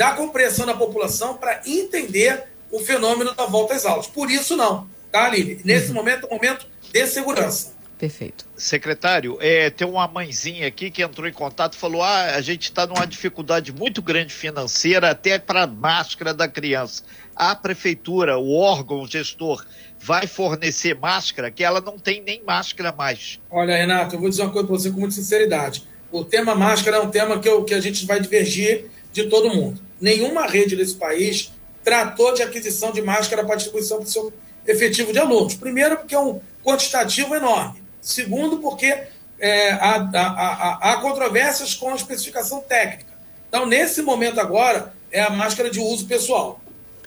[0.00, 4.06] da compreensão da população para entender o fenômeno da volta às aulas.
[4.06, 5.60] Por isso, não tá, Aline?
[5.62, 5.94] Nesse uhum.
[5.94, 7.74] momento é um momento de segurança.
[7.98, 8.46] Perfeito.
[8.56, 12.62] Secretário, é, tem uma mãezinha aqui que entrou em contato e falou: ah, a gente
[12.62, 17.02] está numa dificuldade muito grande financeira, até para máscara da criança.
[17.36, 19.66] A prefeitura, o órgão o gestor,
[19.98, 23.38] vai fornecer máscara, que ela não tem nem máscara mais.
[23.50, 25.84] Olha, Renato, eu vou dizer uma coisa para você com muita sinceridade.
[26.10, 29.54] O tema máscara é um tema que, eu, que a gente vai divergir de todo
[29.54, 29.89] mundo.
[30.00, 31.52] Nenhuma rede desse país
[31.84, 34.32] tratou de aquisição de máscara para distribuição para o seu
[34.66, 35.54] efetivo de alunos.
[35.54, 37.82] Primeiro, porque é um quantitativo enorme.
[38.00, 39.04] Segundo, porque
[39.38, 43.10] é, há, há, há, há controvérsias com a especificação técnica.
[43.48, 46.60] Então, nesse momento agora, é a máscara de uso pessoal.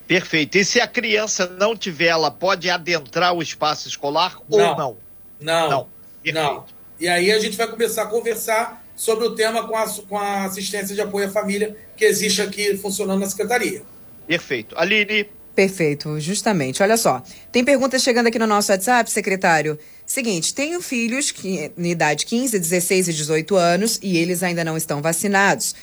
[0.08, 0.58] Perfeito.
[0.58, 4.60] E se a criança não tiver, ela pode adentrar o espaço escolar não.
[4.60, 4.98] ou não?
[5.40, 5.70] Não.
[5.70, 5.88] Não.
[6.34, 6.66] não.
[7.00, 10.46] E aí a gente vai começar a conversar sobre o tema com a, com a
[10.46, 13.82] assistência de apoio à família que existe aqui funcionando na secretaria.
[14.28, 14.78] Perfeito.
[14.78, 15.28] Aline.
[15.56, 16.82] Perfeito, justamente.
[16.82, 19.78] Olha só, tem perguntas chegando aqui no nosso WhatsApp, secretário.
[20.06, 24.76] Seguinte, tenho filhos que, em idade 15, 16 e 18 anos e eles ainda não
[24.76, 25.74] estão vacinados.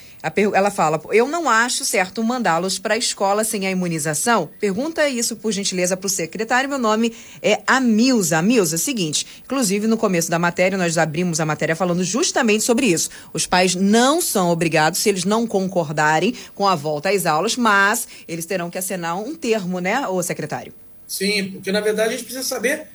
[0.53, 4.47] ela fala: Eu não acho certo mandá-los para a escola sem a imunização.
[4.59, 6.69] Pergunta isso, por gentileza, para o secretário.
[6.69, 8.37] Meu nome é Amilza.
[8.37, 13.09] Amilza, seguinte: inclusive no começo da matéria, nós abrimos a matéria falando justamente sobre isso.
[13.33, 18.07] Os pais não são obrigados, se eles não concordarem com a volta às aulas, mas
[18.27, 20.73] eles terão que assinar um termo, né, ô secretário?
[21.07, 22.87] Sim, porque na verdade a gente precisa saber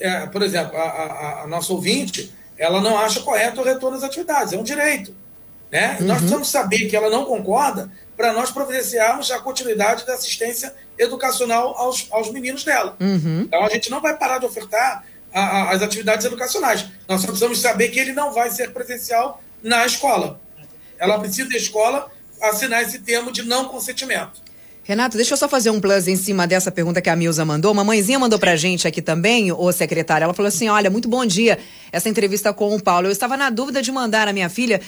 [0.00, 4.02] é, por exemplo, a, a, a, nossa ouvinte, ela não acha correto o retorno às
[4.02, 5.14] atividades, é um direito.
[5.70, 5.98] Né?
[6.00, 6.06] Uhum.
[6.06, 11.74] Nós precisamos saber que ela não concorda para nós providenciarmos a continuidade da assistência educacional
[11.78, 12.96] aos, aos meninos dela.
[13.00, 13.42] Uhum.
[13.42, 16.86] Então, a gente não vai parar de ofertar a, as atividades educacionais.
[17.08, 20.40] Nós só precisamos saber que ele não vai ser presencial na escola.
[20.98, 22.10] Ela precisa da escola
[22.42, 24.42] assinar esse termo de não consentimento.
[24.90, 27.70] Renato, deixa eu só fazer um plus em cima dessa pergunta que a Milza mandou.
[27.70, 30.24] Uma mãezinha mandou pra gente aqui também, ô secretária.
[30.24, 31.60] Ela falou assim: olha, muito bom dia
[31.92, 33.06] essa entrevista com o Paulo.
[33.06, 34.80] Eu estava na dúvida de mandar a minha filha,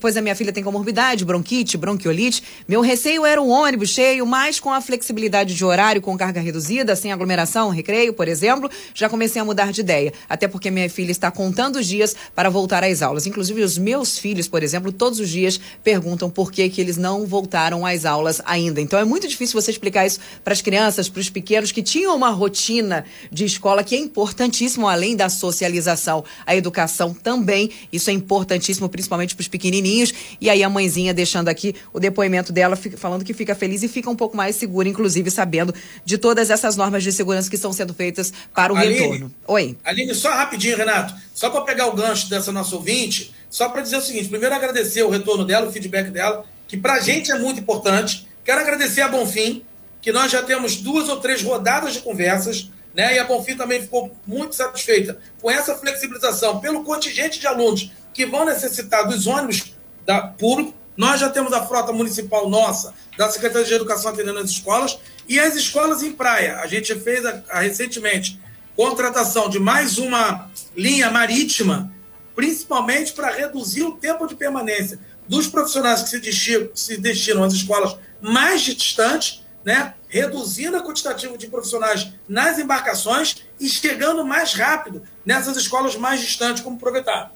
[0.00, 2.42] pois a minha filha tem comorbidade, bronquite, bronquiolite.
[2.66, 6.94] Meu receio era um ônibus cheio, mas com a flexibilidade de horário, com carga reduzida,
[6.96, 10.12] sem aglomeração, recreio, por exemplo, já comecei a mudar de ideia.
[10.28, 13.26] Até porque minha filha está contando os dias para voltar às aulas.
[13.26, 17.26] Inclusive, os meus filhos, por exemplo, todos os dias perguntam por que, que eles não
[17.26, 18.80] voltaram às aulas ainda.
[18.80, 22.16] Então é muito difícil você explicar isso para as crianças, para os pequenos que tinham
[22.16, 27.70] uma rotina de escola que é importantíssimo, além da socialização a educação também.
[27.92, 30.12] Isso é importantíssimo, principalmente para os pequenininhos.
[30.40, 34.10] E aí a mãezinha deixando aqui o depoimento dela, falando que fica feliz e fica
[34.10, 37.94] um pouco mais segura, inclusive sabendo de todas essas normas de segurança que estão sendo
[37.94, 39.34] feitas para o Aline, retorno.
[39.46, 39.76] Oi.
[39.84, 41.14] Aline, só rapidinho, Renato.
[41.34, 45.02] Só para pegar o gancho dessa nossa ouvinte, só para dizer o seguinte: primeiro, agradecer
[45.02, 48.26] o retorno dela, o feedback dela, que para a gente é muito importante.
[48.44, 49.64] Quero agradecer a Bonfim,
[50.02, 53.16] que nós já temos duas ou três rodadas de conversas né?
[53.16, 58.24] E a Bonfim também ficou muito satisfeita com essa flexibilização pelo contingente de alunos que
[58.24, 59.74] vão necessitar dos ônibus
[60.06, 60.72] da público.
[60.96, 64.96] Nós já temos a frota municipal nossa, da Secretaria de Educação atendendo as escolas,
[65.28, 66.60] e as escolas em praia.
[66.60, 68.38] A gente fez a, a, recentemente
[68.76, 71.92] contratação de mais uma linha marítima,
[72.36, 75.00] principalmente para reduzir o tempo de permanência.
[75.26, 81.36] dos profissionais que se destinam, se destinam às escolas mais distantes, né, reduzindo a quantitativa
[81.36, 87.32] de profissionais nas embarcações e chegando mais rápido nessas escolas mais distantes, como aproveitar.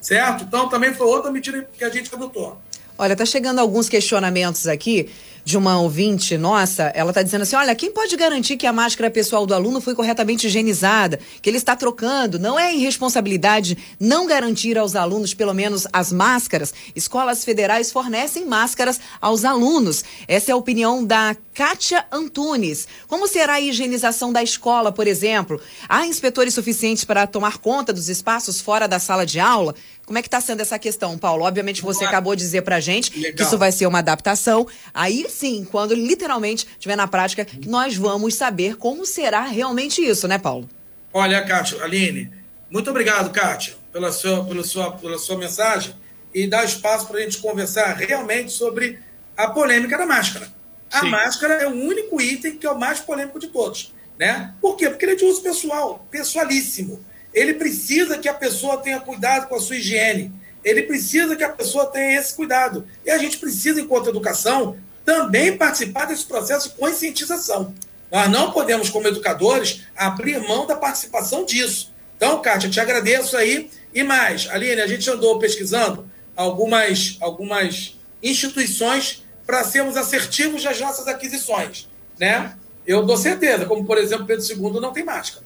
[0.00, 0.44] Certo?
[0.44, 2.58] Então, também foi outra medida que a gente adotou.
[2.96, 5.10] Olha, tá chegando alguns questionamentos aqui
[5.44, 9.10] de uma ouvinte nossa, ela está dizendo assim: olha, quem pode garantir que a máscara
[9.10, 12.38] pessoal do aluno foi corretamente higienizada, que ele está trocando?
[12.38, 16.72] Não é irresponsabilidade não garantir aos alunos pelo menos as máscaras?
[16.94, 20.04] Escolas federais fornecem máscaras aos alunos.
[20.26, 22.88] Essa é a opinião da Kátia Antunes.
[23.06, 25.60] Como será a higienização da escola, por exemplo?
[25.86, 29.74] Há inspetores suficientes para tomar conta dos espaços fora da sala de aula?
[30.06, 31.44] Como é que está sendo essa questão, Paulo?
[31.44, 33.34] Obviamente você acabou de dizer para gente Legal.
[33.34, 34.66] que isso vai ser uma adaptação.
[34.94, 40.38] Aí sim, quando literalmente estiver na prática, nós vamos saber como será realmente isso, né,
[40.38, 40.66] Paulo?
[41.12, 42.32] Olha, Kátia, Aline,
[42.70, 45.94] muito obrigado, Kátia, pela sua, pela sua, pela sua mensagem
[46.32, 48.98] e dar espaço para a gente conversar realmente sobre
[49.36, 50.58] a polêmica da máscara.
[50.92, 51.08] A sim.
[51.08, 53.94] máscara é o único item que é o mais polêmico de todos.
[54.18, 54.52] Né?
[54.60, 54.90] Por quê?
[54.90, 57.02] Porque ele é de uso pessoal, pessoalíssimo.
[57.32, 60.32] Ele precisa que a pessoa tenha cuidado com a sua higiene.
[60.64, 62.86] Ele precisa que a pessoa tenha esse cuidado.
[63.04, 67.74] E a gente precisa, enquanto educação, também participar desse processo de conscientização.
[68.10, 71.92] Nós não podemos, como educadores, abrir mão da participação disso.
[72.16, 73.70] Então, Kátia, te agradeço aí.
[73.94, 81.08] E mais, Aline, a gente andou pesquisando algumas, algumas instituições para sermos assertivos nas nossas
[81.08, 81.88] aquisições.
[82.18, 82.56] Né?
[82.86, 85.44] Eu dou certeza, como por exemplo, Pedro II não tem máscara.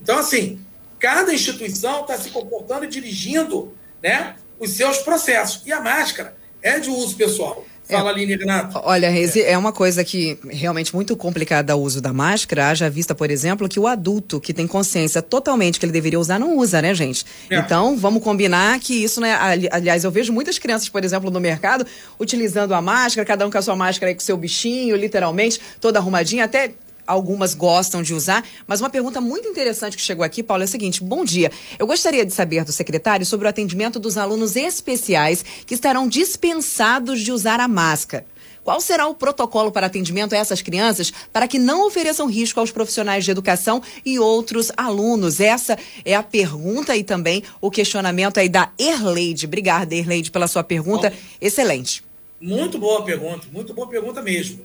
[0.00, 0.64] Então, assim,
[0.98, 5.62] Cada instituição está se comportando e dirigindo né, os seus processos.
[5.64, 7.64] E a máscara é de uso pessoal.
[7.88, 8.80] Fala, é, Aline Renato.
[8.84, 9.52] Olha, Rezi, é.
[9.52, 12.68] é uma coisa que realmente muito complicada o uso da máscara.
[12.68, 16.38] Haja vista, por exemplo, que o adulto que tem consciência totalmente que ele deveria usar,
[16.38, 17.24] não usa, né, gente?
[17.48, 17.56] É.
[17.56, 19.36] Então, vamos combinar que isso, né?
[19.70, 21.86] Aliás, eu vejo muitas crianças, por exemplo, no mercado,
[22.18, 25.58] utilizando a máscara, cada um com a sua máscara aí com o seu bichinho, literalmente,
[25.80, 26.72] toda arrumadinha, até
[27.08, 28.44] algumas gostam de usar.
[28.66, 31.50] Mas uma pergunta muito interessante que chegou aqui, Paulo, é a seguinte: bom dia.
[31.78, 37.20] Eu gostaria de saber do secretário sobre o atendimento dos alunos especiais que estarão dispensados
[37.20, 38.24] de usar a máscara.
[38.62, 42.70] Qual será o protocolo para atendimento a essas crianças para que não ofereçam risco aos
[42.70, 45.40] profissionais de educação e outros alunos?
[45.40, 49.46] Essa é a pergunta e também o questionamento aí da Erleide.
[49.46, 51.08] Obrigada, Erleide, pela sua pergunta.
[51.08, 52.04] Bom, Excelente.
[52.38, 54.62] Muito boa pergunta, muito boa pergunta mesmo.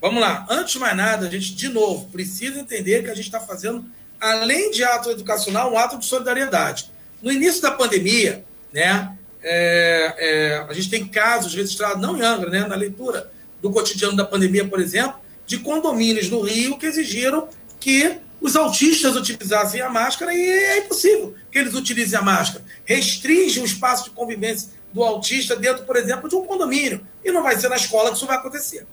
[0.00, 0.46] Vamos lá.
[0.48, 3.84] Antes de mais nada, a gente, de novo, precisa entender que a gente está fazendo,
[4.20, 6.90] além de ato educacional, um ato de solidariedade.
[7.20, 12.48] No início da pandemia, né, é, é, a gente tem casos registrados, não em Angra,
[12.48, 13.30] né, na leitura
[13.60, 17.48] do cotidiano da pandemia, por exemplo, de condomínios no Rio que exigiram
[17.80, 22.64] que os autistas utilizassem a máscara e é impossível que eles utilizem a máscara.
[22.84, 27.04] Restringe o espaço de convivência do autista dentro, por exemplo, de um condomínio.
[27.24, 28.86] E não vai ser na escola que isso vai acontecer.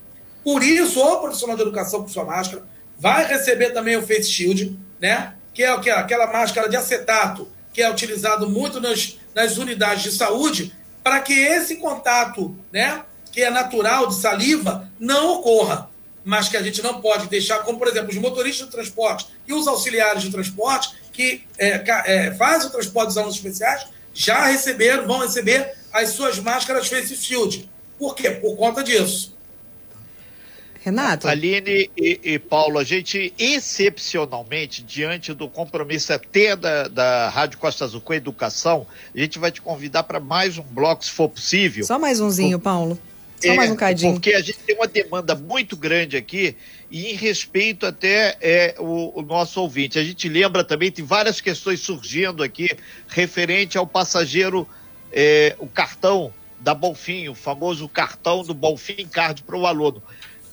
[0.45, 2.63] Por isso, o profissional de educação com sua máscara
[2.99, 5.34] vai receber também o face shield, né?
[5.51, 10.03] Que é, que é aquela máscara de acetato que é utilizado muito nas, nas unidades
[10.03, 10.71] de saúde,
[11.03, 15.89] para que esse contato, né, que é natural de saliva, não ocorra.
[16.23, 19.53] Mas que a gente não pode deixar, como por exemplo, os motoristas de transporte e
[19.53, 25.05] os auxiliares de transporte, que é, é, fazem o transporte dos alunos especiais, já receberam,
[25.05, 27.69] vão receber as suas máscaras Face Shield.
[27.99, 28.31] Por quê?
[28.31, 29.35] Por conta disso.
[30.86, 31.28] Renato.
[31.28, 37.86] Aline e, e, Paulo, a gente excepcionalmente, diante do compromisso até da, da Rádio Costa
[37.86, 41.28] Azul com a educação, a gente vai te convidar para mais um bloco, se for
[41.28, 41.84] possível.
[41.84, 42.60] Só mais umzinho.
[42.60, 43.00] Paulo.
[43.41, 44.13] Só é, mais um cadinho.
[44.13, 46.56] Porque a gente tem uma demanda muito grande aqui
[46.91, 49.98] e em respeito até é, o, o, nosso ouvinte.
[49.98, 52.69] A gente lembra também, tem várias questões surgindo aqui
[53.08, 54.67] referente ao passageiro,
[55.12, 60.04] é, o cartão da Bonfim, o famoso cartão do Bonfim Card para o aluno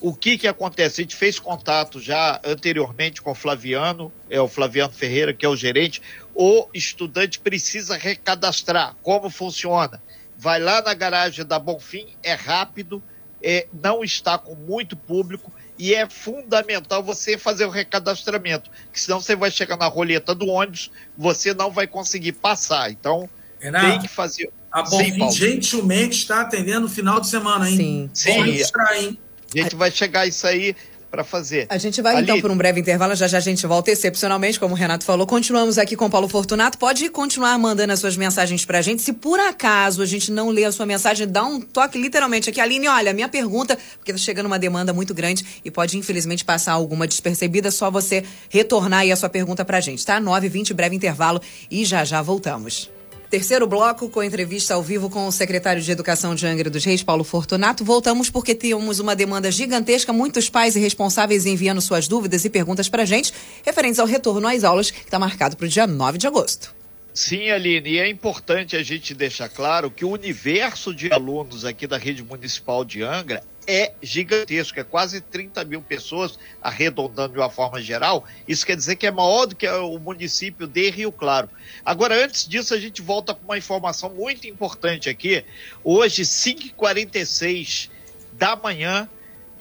[0.02, 1.00] o que que acontece?
[1.00, 5.48] A gente fez contato já anteriormente com o Flaviano, é o Flaviano Ferreira, que é
[5.48, 6.02] o gerente.
[6.34, 8.96] O estudante precisa recadastrar.
[9.00, 10.02] Como funciona?
[10.36, 13.00] Vai lá na garagem da Bonfim, é rápido,
[13.40, 19.20] é, não está com muito público e é fundamental você fazer o recadastramento, que senão
[19.20, 22.90] você vai chegar na roleta do ônibus, você não vai conseguir passar.
[22.90, 24.50] Então, Renato, tem que fazer.
[24.70, 27.76] A Bonfim Sim, gentilmente está atendendo no final de semana, hein?
[27.76, 28.10] Sim.
[28.12, 28.42] Sim.
[28.42, 29.18] Registrar, hein?
[29.60, 30.74] A gente vai chegar isso aí
[31.12, 31.66] para fazer.
[31.68, 32.24] A gente vai Ali...
[32.24, 35.26] então por um breve intervalo, já já a gente volta excepcionalmente, como o Renato falou.
[35.26, 36.78] Continuamos aqui com o Paulo Fortunato.
[36.78, 39.02] Pode continuar mandando as suas mensagens pra gente.
[39.02, 42.58] Se por acaso a gente não lê a sua mensagem, dá um toque literalmente aqui.
[42.62, 46.72] Aline, olha, minha pergunta, porque tá chegando uma demanda muito grande e pode infelizmente passar
[46.72, 50.18] alguma despercebida, só você retornar aí a sua pergunta pra gente, tá?
[50.18, 52.90] 9 20 breve intervalo e já já voltamos.
[53.32, 57.02] Terceiro bloco com entrevista ao vivo com o secretário de Educação de Angra dos Reis,
[57.02, 57.82] Paulo Fortunato.
[57.82, 62.90] Voltamos porque temos uma demanda gigantesca, muitos pais e responsáveis enviando suas dúvidas e perguntas
[62.90, 63.32] para a gente,
[63.64, 66.74] referentes ao retorno às aulas, que está marcado para o dia 9 de agosto.
[67.14, 71.86] Sim, Aline, e é importante a gente deixar claro que o universo de alunos aqui
[71.86, 77.50] da rede municipal de Angra é gigantesco, é quase 30 mil pessoas, arredondando de uma
[77.50, 78.24] forma geral.
[78.46, 81.48] Isso quer dizer que é maior do que o município de Rio Claro.
[81.84, 85.44] Agora, antes disso, a gente volta com uma informação muito importante aqui.
[85.84, 87.88] Hoje, 5h46
[88.32, 89.08] da manhã,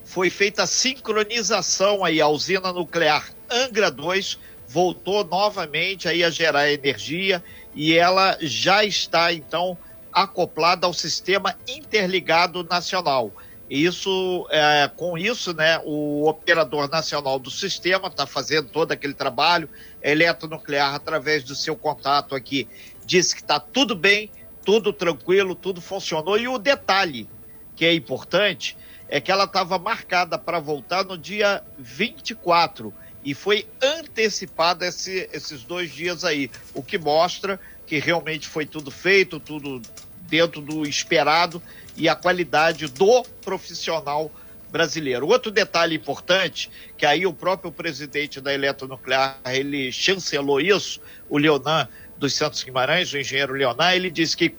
[0.03, 6.71] foi feita a sincronização aí, a usina nuclear Angra 2 voltou novamente aí a gerar
[6.71, 7.43] energia
[7.75, 9.77] e ela já está então
[10.11, 13.31] acoplada ao sistema interligado nacional.
[13.71, 19.69] Isso, é, com isso, né, o operador nacional do sistema está fazendo todo aquele trabalho.
[20.03, 22.67] A Eletronuclear, através do seu contato aqui,
[23.05, 24.29] disse que está tudo bem,
[24.65, 26.37] tudo tranquilo, tudo funcionou.
[26.37, 27.29] E o detalhe
[27.73, 28.75] que é importante
[29.07, 35.63] é que ela estava marcada para voltar no dia 24 e foi antecipada esse, esses
[35.63, 37.57] dois dias aí, o que mostra
[37.87, 39.81] que realmente foi tudo feito, tudo
[40.27, 41.61] dentro do esperado
[42.01, 44.31] e a qualidade do profissional
[44.71, 45.27] brasileiro.
[45.27, 51.87] Outro detalhe importante, que aí o próprio presidente da Eletronuclear, ele chancelou isso, o Leonan
[52.17, 54.55] dos Santos Guimarães, o engenheiro Leonan, ele disse que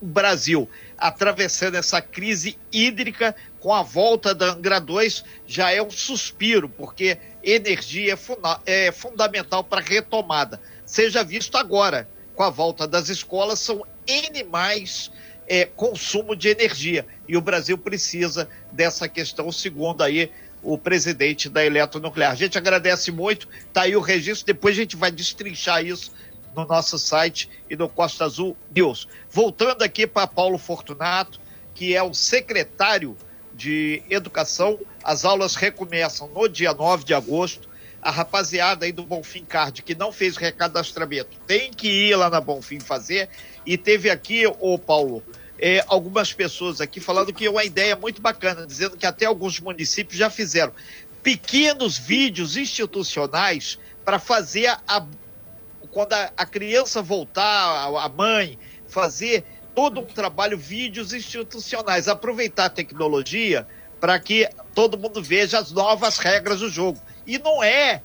[0.00, 5.90] o Brasil, atravessando essa crise hídrica, com a volta da Angra 2, já é um
[5.90, 10.58] suspiro, porque energia é, funda é fundamental para a retomada.
[10.86, 15.10] Seja visto agora, com a volta das escolas, são N mais
[15.48, 17.06] é, consumo de energia.
[17.28, 20.30] E o Brasil precisa dessa questão, segundo aí
[20.62, 22.32] o presidente da Eletronuclear.
[22.32, 26.12] A gente agradece muito, tá aí o registro, depois a gente vai destrinchar isso
[26.56, 29.06] no nosso site e no Costa Azul News.
[29.30, 31.38] Voltando aqui para Paulo Fortunato,
[31.74, 33.16] que é o secretário
[33.54, 34.78] de Educação.
[35.04, 37.68] As aulas recomeçam no dia 9 de agosto.
[38.00, 42.40] A rapaziada aí do Bonfim Card, que não fez recadastramento, tem que ir lá na
[42.40, 43.28] Bonfim fazer.
[43.66, 45.22] E teve aqui, ô Paulo,
[45.58, 49.58] é, algumas pessoas aqui falando que é uma ideia muito bacana, dizendo que até alguns
[49.58, 50.72] municípios já fizeram
[51.22, 55.04] pequenos vídeos institucionais para fazer a,
[55.90, 62.66] quando a, a criança voltar, a, a mãe, fazer todo um trabalho, vídeos institucionais, aproveitar
[62.66, 63.66] a tecnologia
[64.00, 67.00] para que todo mundo veja as novas regras do jogo.
[67.26, 68.02] E não é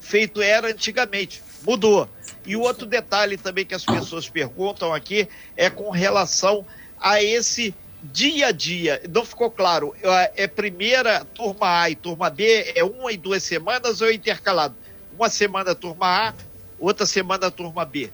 [0.00, 2.08] feito era antigamente, mudou.
[2.46, 6.64] E o outro detalhe também que as pessoas perguntam aqui é com relação
[6.98, 9.02] a esse dia a dia.
[9.12, 13.42] Não ficou claro, é, é primeira turma A e turma B, é uma e duas
[13.42, 14.74] semanas ou é intercalado?
[15.16, 16.34] Uma semana turma A,
[16.78, 18.10] outra semana turma B.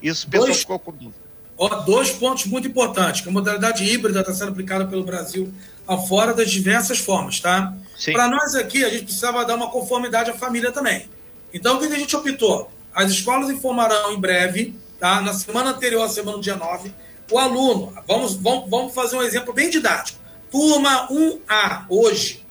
[0.00, 0.60] Isso o pessoal Dois...
[0.60, 1.26] ficou com dúvida.
[1.58, 5.52] Ó, dois pontos muito importantes, que a modalidade híbrida está sendo aplicada pelo Brasil
[5.88, 7.74] afora das diversas formas, tá?
[8.12, 11.08] Para nós aqui, a gente precisava dar uma conformidade à família também.
[11.54, 12.70] Então, o que a gente optou?
[12.96, 15.20] As escolas informarão em breve, tá?
[15.20, 16.90] Na semana anterior à semana dia 9,
[17.30, 20.18] o aluno, vamos, vamos, vamos fazer um exemplo bem didático.
[20.50, 22.46] Turma 1A, hoje,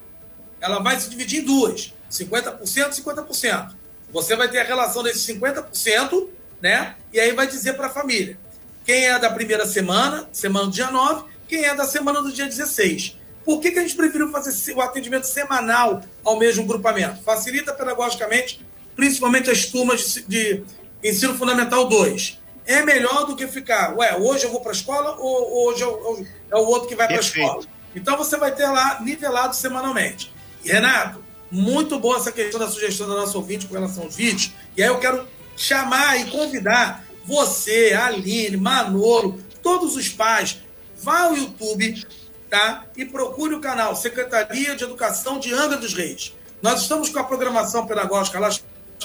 [0.61, 3.71] ela vai se dividir em duas: 50% e 50%.
[4.13, 6.27] Você vai ter a relação desses 50%,
[6.61, 6.95] né?
[7.11, 8.37] E aí vai dizer para a família
[8.85, 12.45] quem é da primeira semana, semana do dia 9, quem é da semana do dia
[12.45, 13.17] 16.
[13.43, 17.23] Por que, que a gente preferiu fazer o atendimento semanal ao mesmo grupamento?
[17.23, 18.63] Facilita pedagogicamente,
[18.95, 20.63] principalmente as turmas de, de
[21.03, 22.39] ensino fundamental 2.
[22.65, 26.25] É melhor do que ficar, ué, hoje eu vou para a escola ou hoje eu,
[26.51, 27.63] é o outro que vai para a escola?
[27.95, 30.33] Então você vai ter lá nivelado semanalmente.
[30.63, 34.51] E, Renato, muito boa essa questão da sugestão da nossa ouvinte com relação aos vídeos.
[34.75, 40.59] E aí eu quero chamar e convidar você, Aline, Manolo, todos os pais,
[41.01, 42.05] vá ao YouTube
[42.49, 42.85] tá?
[42.95, 46.33] e procure o canal Secretaria de Educação de Angra dos Reis.
[46.61, 48.49] Nós estamos com a programação pedagógica lá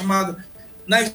[0.01, 0.45] chamada
[0.87, 1.13] Nas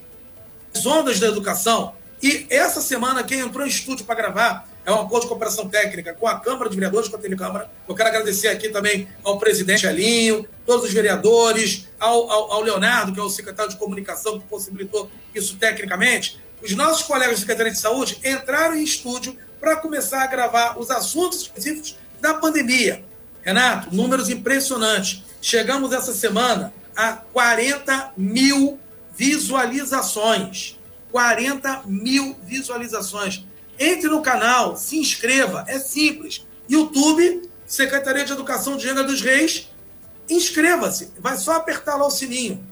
[0.85, 1.93] Ondas da Educação.
[2.21, 6.13] E essa semana, quem entrou em estúdio para gravar é um acordo de cooperação técnica
[6.13, 7.69] com a Câmara de Vereadores, com a Telecâmara.
[7.87, 13.11] Eu quero agradecer aqui também ao presidente Alinho, todos os vereadores, ao, ao, ao Leonardo,
[13.11, 17.71] que é o secretário de comunicação, que possibilitou isso tecnicamente os nossos colegas de Secretaria
[17.71, 23.03] de Saúde entraram em estúdio para começar a gravar os assuntos específicos da pandemia.
[23.43, 25.23] Renato, números impressionantes.
[25.39, 28.79] Chegamos essa semana a 40 mil
[29.15, 30.79] visualizações.
[31.11, 33.45] 40 mil visualizações.
[33.79, 36.45] Entre no canal, se inscreva, é simples.
[36.69, 39.69] YouTube, Secretaria de Educação de Angra dos Reis,
[40.29, 41.11] inscreva-se.
[41.19, 42.65] Vai só apertar lá o sininho.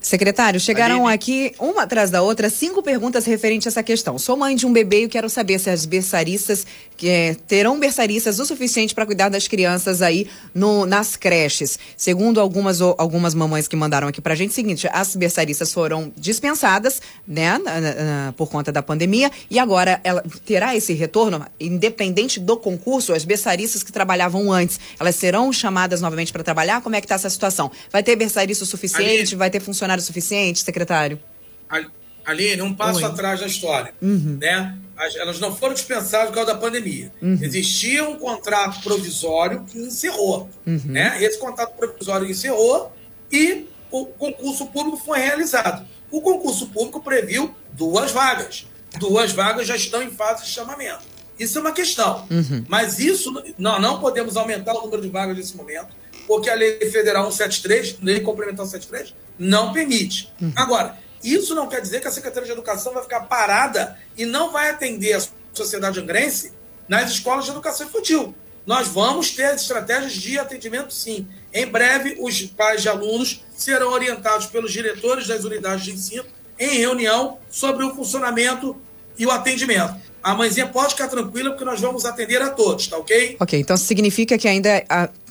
[0.00, 1.14] Secretário, chegaram Aline.
[1.14, 4.18] aqui, uma atrás da outra, cinco perguntas referentes a essa questão.
[4.18, 8.38] Sou mãe de um bebê e quero saber se as berçaristas que, é, terão berçaristas
[8.38, 11.78] o suficiente para cuidar das crianças aí no, nas creches.
[11.96, 17.02] Segundo algumas, algumas mamães que mandaram aqui para a gente, seguinte, as berçaristas foram dispensadas,
[17.28, 22.56] né, na, na, por conta da pandemia, e agora ela terá esse retorno, independente do
[22.56, 26.80] concurso, as berçaristas que trabalhavam antes, elas serão chamadas novamente para trabalhar?
[26.80, 27.70] Como é que está essa situação?
[27.90, 29.36] Vai ter berçarista o suficiente?
[29.36, 31.18] Vai ter funcionário funcionário suficiente, secretário?
[32.24, 33.04] Aline, um passo Oi.
[33.04, 33.92] atrás da história.
[34.00, 34.38] Uhum.
[34.40, 34.76] Né?
[35.16, 37.10] elas não foram dispensadas por causa da pandemia.
[37.22, 37.38] Uhum.
[37.40, 40.48] Existia um contrato provisório que encerrou.
[40.66, 40.82] Uhum.
[40.84, 41.22] Né?
[41.22, 42.92] Esse contrato provisório encerrou
[43.32, 45.86] e o concurso público foi realizado.
[46.10, 48.66] O concurso público previu duas vagas.
[48.98, 51.04] Duas vagas já estão em fase de chamamento.
[51.38, 52.26] Isso é uma questão.
[52.30, 52.66] Uhum.
[52.68, 55.88] Mas isso, nós não podemos aumentar o número de vagas nesse momento,
[56.30, 60.32] porque a Lei Federal 173, Lei Complementar 173, não permite.
[60.40, 60.52] Uhum.
[60.54, 64.52] Agora, isso não quer dizer que a Secretaria de Educação vai ficar parada e não
[64.52, 65.22] vai atender a
[65.52, 66.52] sociedade angrense
[66.88, 68.32] nas escolas de educação infantil.
[68.64, 71.26] Nós vamos ter estratégias de atendimento, sim.
[71.52, 76.24] Em breve, os pais de alunos serão orientados pelos diretores das unidades de ensino
[76.56, 78.76] em reunião sobre o funcionamento
[79.18, 79.96] e o atendimento.
[80.22, 83.36] A mãezinha pode ficar tranquila porque nós vamos atender a todos, tá ok?
[83.40, 84.84] Ok, então significa que ainda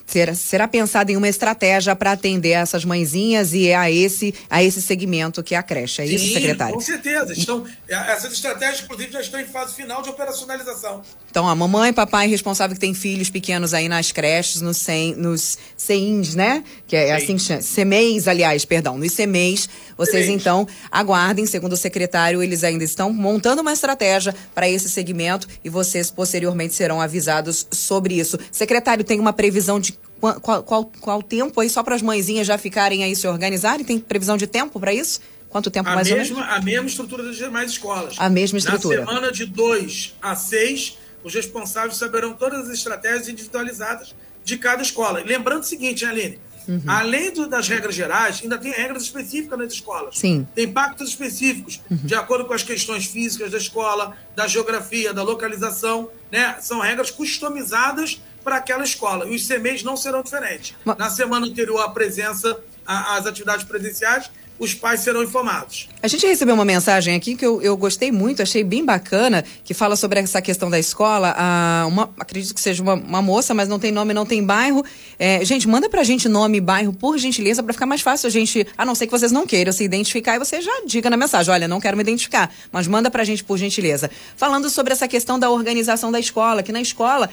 [0.10, 4.82] Será, será pensada em uma estratégia para atender essas mãezinhas e a esse, a esse
[4.82, 6.02] segmento que é a creche.
[6.02, 6.74] É Sim, isso, secretário?
[6.74, 7.32] Com certeza.
[7.34, 11.04] Estão, é, essas estratégias, inclusive, já estão em fase final de operacionalização.
[11.30, 15.60] Então, a mamãe, papai responsável que tem filhos pequenos aí nas creches, nos, CEM, nos
[15.78, 16.64] CEINs, né?
[16.88, 17.36] Que é Sim.
[17.36, 19.70] assim, CEMEIs, aliás, perdão, nos CEMEIs.
[19.96, 20.42] Vocês, CEMEIs.
[20.42, 25.70] então, aguardem, segundo o secretário, eles ainda estão montando uma estratégia para esse segmento e
[25.70, 28.40] vocês posteriormente serão avisados sobre isso.
[28.52, 32.58] Secretário, tem uma previsão de qual, qual, qual tempo aí, só para as mãezinhas já
[32.58, 33.86] ficarem aí se organizarem?
[33.86, 35.22] Tem previsão de tempo para isso?
[35.50, 36.46] Quanto tempo a mais mesma?
[36.46, 38.16] A mesma estrutura das demais escolas.
[38.20, 39.02] A mesma estrutura.
[39.02, 44.14] Na semana de 2 a 6, os responsáveis saberão todas as estratégias individualizadas
[44.44, 45.22] de cada escola.
[45.26, 46.40] lembrando o seguinte, né, Aline?
[46.68, 46.84] Uhum.
[46.86, 50.20] Além do, das regras gerais, ainda tem regras específicas nas escolas.
[50.20, 50.48] Sim.
[50.54, 51.98] Tem pactos específicos, uhum.
[51.98, 56.12] de acordo com as questões físicas da escola, da geografia, da localização.
[56.32, 56.58] Né?
[56.62, 59.28] São regras customizadas para aquela escola.
[59.28, 60.74] E os CMEs não serão diferentes.
[60.84, 60.98] Mas...
[60.98, 65.88] Na semana anterior à presença, às atividades presenciais, os pais serão informados.
[66.02, 69.74] A gente recebeu uma mensagem aqui que eu, eu gostei muito, achei bem bacana, que
[69.74, 71.34] fala sobre essa questão da escola.
[71.38, 74.84] Ah, uma, acredito que seja uma, uma, moça, mas não tem nome, não tem bairro.
[75.18, 78.30] É, gente, manda pra gente nome e bairro, por gentileza, para ficar mais fácil a
[78.30, 81.16] gente, a não ser que vocês não queiram se identificar, e você já diga na
[81.16, 84.10] mensagem, olha, não quero me identificar, mas manda pra gente, por gentileza.
[84.36, 87.30] Falando sobre essa questão da organização da escola, que na escola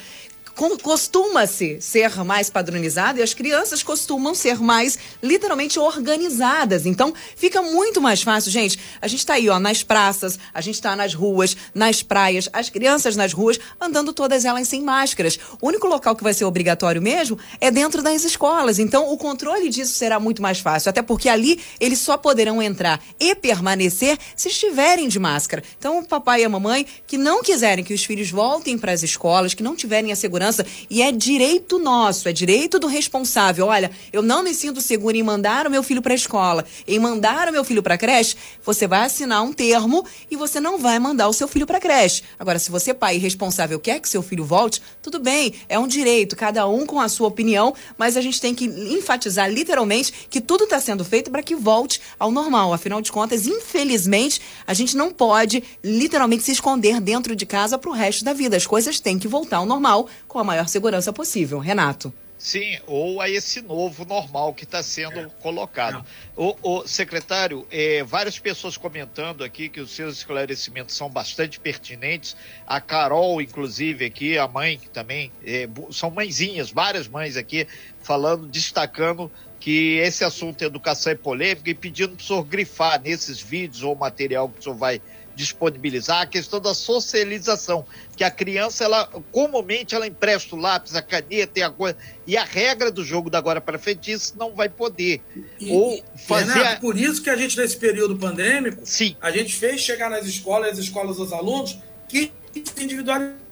[0.82, 6.86] costuma-se ser mais padronizado e as crianças costumam ser mais literalmente organizadas.
[6.86, 8.78] Então, fica muito mais fácil, gente.
[9.00, 12.70] A gente está aí, ó, nas praças, a gente está nas ruas, nas praias, as
[12.70, 15.38] crianças nas ruas, andando todas elas sem máscaras.
[15.60, 18.78] O único local que vai ser obrigatório mesmo é dentro das escolas.
[18.78, 23.02] Então, o controle disso será muito mais fácil, até porque ali eles só poderão entrar
[23.20, 25.62] e permanecer se estiverem de máscara.
[25.78, 29.02] Então, o papai e a mamãe que não quiserem que os filhos voltem para as
[29.02, 33.66] escolas, que não tiverem a segurança segurança e é direito nosso, é direito do responsável.
[33.66, 36.98] Olha, eu não me sinto seguro em mandar o meu filho para a escola, em
[36.98, 38.36] mandar o meu filho para a creche.
[38.64, 41.80] Você vai assinar um termo e você não vai mandar o seu filho para a
[41.80, 42.22] creche.
[42.38, 46.36] Agora, se você, pai responsável, quer que seu filho volte, tudo bem, é um direito,
[46.36, 50.64] cada um com a sua opinião, mas a gente tem que enfatizar literalmente que tudo
[50.64, 52.72] está sendo feito para que volte ao normal.
[52.72, 57.90] Afinal de contas, infelizmente, a gente não pode literalmente se esconder dentro de casa para
[57.90, 58.56] o resto da vida.
[58.56, 61.58] As coisas têm que voltar ao normal com a maior segurança possível.
[61.58, 62.12] Renato.
[62.36, 65.30] Sim, ou a esse novo normal que está sendo é.
[65.40, 66.04] colocado.
[66.36, 72.36] O, o, secretário, é, várias pessoas comentando aqui que os seus esclarecimentos são bastante pertinentes.
[72.66, 77.66] A Carol, inclusive, aqui, a mãe que também, é, são mãezinhas, várias mães aqui,
[78.02, 83.40] falando, destacando que esse assunto educação é polêmico e pedindo para o senhor grifar nesses
[83.40, 85.00] vídeos ou material que o senhor vai
[85.36, 87.84] disponibilizar a questão da socialização,
[88.16, 92.36] que a criança, ela comumente ela empresta o lápis, a caneta e a coisa, e
[92.36, 95.20] a regra do jogo da agora para frente isso não vai poder.
[95.60, 99.14] E, Ou fazer Renato, por isso que a gente nesse período pandêmico, Sim.
[99.20, 101.78] a gente fez chegar nas escolas, as escolas aos alunos
[102.08, 102.32] que
[102.78, 103.46] individualidade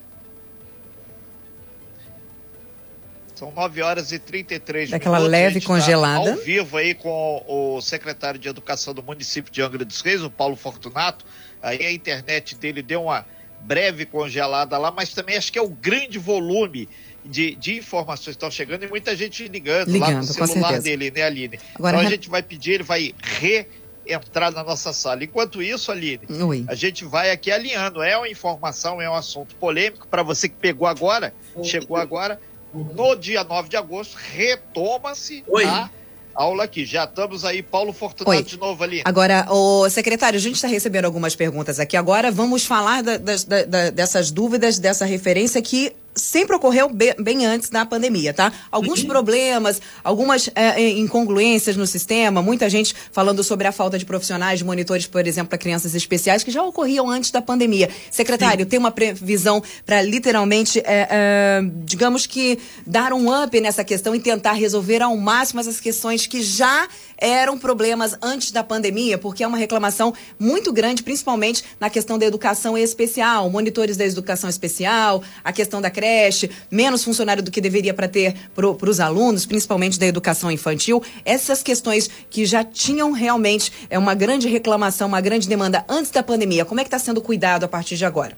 [3.35, 5.33] São 9 horas e 33 Daquela minutos.
[5.33, 6.25] leve tá congelada.
[6.25, 10.23] Tá ao vivo aí com o secretário de Educação do município de Angra dos Reis,
[10.23, 11.25] o Paulo Fortunato.
[11.65, 13.27] Aí a internet dele deu uma
[13.61, 16.87] breve congelada lá, mas também acho que é o grande volume
[17.25, 21.23] de, de informações estão chegando e muita gente ligando, ligando lá no celular dele, né,
[21.23, 21.59] Aline?
[21.75, 25.25] Agora, então a gente vai pedir, ele vai reentrar na nossa sala.
[25.25, 26.65] Enquanto isso, Aline, Oi.
[26.69, 28.03] a gente vai aqui alinhando.
[28.03, 30.07] É uma informação, é um assunto polêmico.
[30.07, 32.39] Para você que pegou agora, chegou agora,
[32.75, 35.89] no dia 9 de agosto, retoma-se a
[36.35, 36.85] aula aqui.
[36.85, 38.43] Já estamos aí, Paulo Fortunato Oi.
[38.43, 39.03] de novo ali.
[39.05, 41.97] Agora, o secretário, a gente está recebendo algumas perguntas aqui.
[41.97, 47.69] Agora vamos falar da, da, da, dessas dúvidas, dessa referência que sempre ocorreu bem, antes
[47.69, 48.53] da pandemia, tá?
[48.71, 49.09] Alguns uhum.
[49.09, 54.59] problemas, algumas é, é, incongruências no sistema, muita gente falando sobre a falta de profissionais,
[54.59, 57.89] de monitores, por exemplo, para crianças especiais, que já ocorriam antes da pandemia.
[58.11, 58.69] Secretário, Sim.
[58.69, 64.21] tem uma previsão para literalmente, é, é, digamos que, dar um up nessa questão e
[64.21, 66.89] tentar resolver ao máximo essas questões que já
[67.19, 72.27] eram problemas antes da pandemia, porque é uma reclamação muito grande, principalmente na questão da
[72.27, 77.95] educação especial, monitores da educação especial, a questão da creche, menos funcionário do que deveria
[77.95, 81.03] para ter para os alunos, principalmente da educação infantil.
[81.25, 86.23] Essas questões que já tinham realmente é uma grande reclamação, uma grande demanda antes da
[86.23, 86.65] pandemia.
[86.65, 88.37] Como é que está sendo cuidado a partir de agora?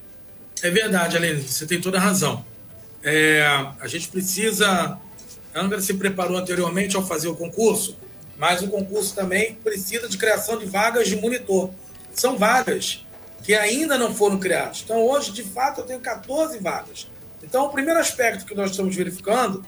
[0.61, 2.43] É verdade, Aline, você tem toda a razão.
[3.03, 3.45] É,
[3.79, 4.97] a gente precisa.
[5.53, 7.95] A Angra se preparou anteriormente ao fazer o concurso
[8.37, 11.71] mas o concurso também precisa de criação de vagas de monitor.
[12.13, 13.05] São vagas
[13.43, 14.81] que ainda não foram criadas.
[14.83, 17.07] Então, hoje, de fato, eu tenho 14 vagas.
[17.43, 19.65] Então, o primeiro aspecto que nós estamos verificando,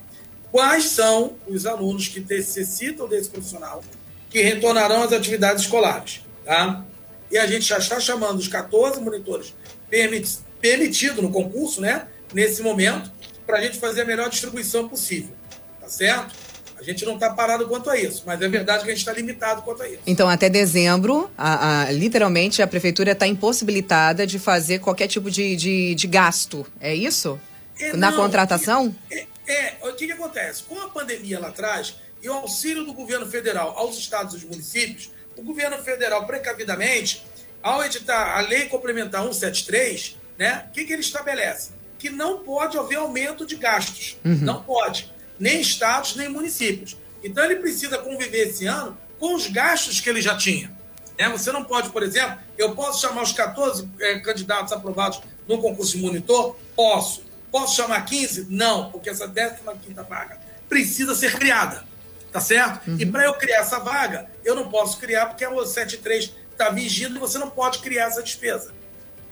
[0.51, 3.83] quais são os alunos que necessitam desse profissional,
[4.29, 6.21] que retornarão às atividades escolares.
[6.45, 6.83] Tá?
[7.31, 9.53] E a gente já está chamando os 14 monitores
[9.89, 13.11] permitidos permitido no concurso, né, nesse momento,
[13.45, 15.33] para a gente fazer a melhor distribuição possível.
[15.79, 16.35] Tá certo?
[16.79, 19.11] A gente não está parado quanto a isso, mas é verdade que a gente está
[19.11, 19.99] limitado quanto a isso.
[20.07, 25.57] Então, até dezembro, a, a, literalmente, a prefeitura está impossibilitada de fazer qualquer tipo de,
[25.57, 26.65] de, de gasto.
[26.79, 27.39] É isso?
[27.77, 28.95] É, Na não, contratação?
[29.11, 30.63] É, é, o que, que acontece?
[30.63, 34.45] Com a pandemia lá atrás e o auxílio do governo federal aos estados e aos
[34.45, 37.25] municípios, o governo federal, precavidamente,
[37.61, 41.71] ao editar a lei complementar 173, né, o que, que ele estabelece?
[41.97, 44.17] Que não pode haver aumento de gastos.
[44.23, 44.37] Uhum.
[44.41, 46.97] Não pode nem estados, nem municípios.
[47.23, 50.71] Então ele precisa conviver esse ano com os gastos que ele já tinha.
[51.17, 55.59] É, você não pode, por exemplo, eu posso chamar os 14 é, candidatos aprovados no
[55.59, 56.55] concurso de monitor?
[56.75, 57.23] Posso.
[57.51, 58.47] Posso chamar 15?
[58.49, 59.61] Não, porque essa 15
[60.07, 61.83] vaga precisa ser criada.
[62.31, 62.87] Tá certo?
[62.91, 62.97] Uhum.
[62.99, 67.15] E para eu criar essa vaga, eu não posso criar porque o 73 está vigindo
[67.15, 68.71] e você não pode criar essa despesa.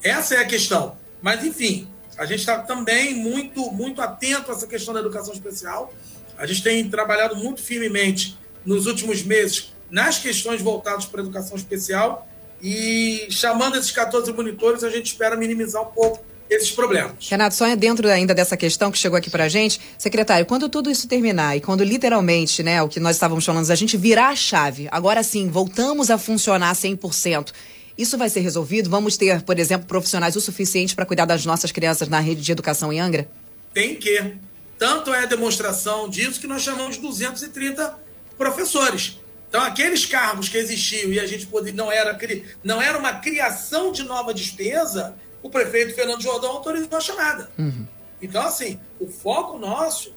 [0.02, 0.98] Essa é a questão.
[1.22, 1.88] Mas, enfim,
[2.18, 5.94] a gente está também muito, muito atento a essa questão da educação especial.
[6.38, 11.56] A gente tem trabalhado muito firmemente nos últimos meses nas questões voltadas para a educação
[11.56, 12.28] especial
[12.62, 17.28] e chamando esses 14 monitores, a gente espera minimizar um pouco esses problemas.
[17.30, 20.70] Renato, só é dentro ainda dessa questão que chegou aqui para a gente, secretário, quando
[20.70, 24.30] tudo isso terminar e quando literalmente, né, o que nós estávamos falando, a gente virar
[24.30, 27.52] a chave, agora sim, voltamos a funcionar 100%,
[27.98, 28.90] isso vai ser resolvido?
[28.90, 32.52] Vamos ter, por exemplo, profissionais o suficiente para cuidar das nossas crianças na rede de
[32.52, 33.28] educação em Angra?
[33.74, 34.36] Tem que.
[34.78, 37.98] Tanto é a demonstração disso que nós chamamos de 230
[38.38, 39.20] professores.
[39.50, 42.18] Então, aqueles cargos que existiam e a gente não, era,
[42.64, 47.50] não era uma criação de nova despesa, o prefeito Fernando Jordão autorizou a chamada.
[47.58, 47.88] Uhum.
[48.22, 50.14] Então, assim, o foco nosso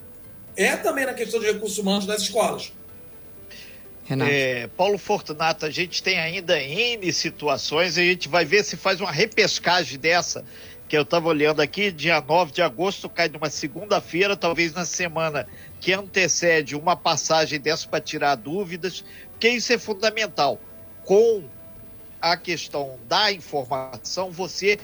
[0.56, 2.72] é também na questão de recursos humanos das escolas.
[4.28, 8.76] É, Paulo Fortunato, a gente tem ainda N situações e a gente vai ver se
[8.76, 10.44] faz uma repescagem dessa,
[10.88, 15.46] que eu estava olhando aqui, dia 9 de agosto, cai numa segunda-feira, talvez na semana
[15.80, 20.60] que antecede uma passagem dessa para tirar dúvidas, porque isso é fundamental.
[21.04, 21.44] Com
[22.20, 24.78] a questão da informação, você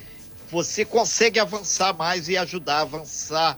[0.49, 3.57] você consegue avançar mais e ajudar a avançar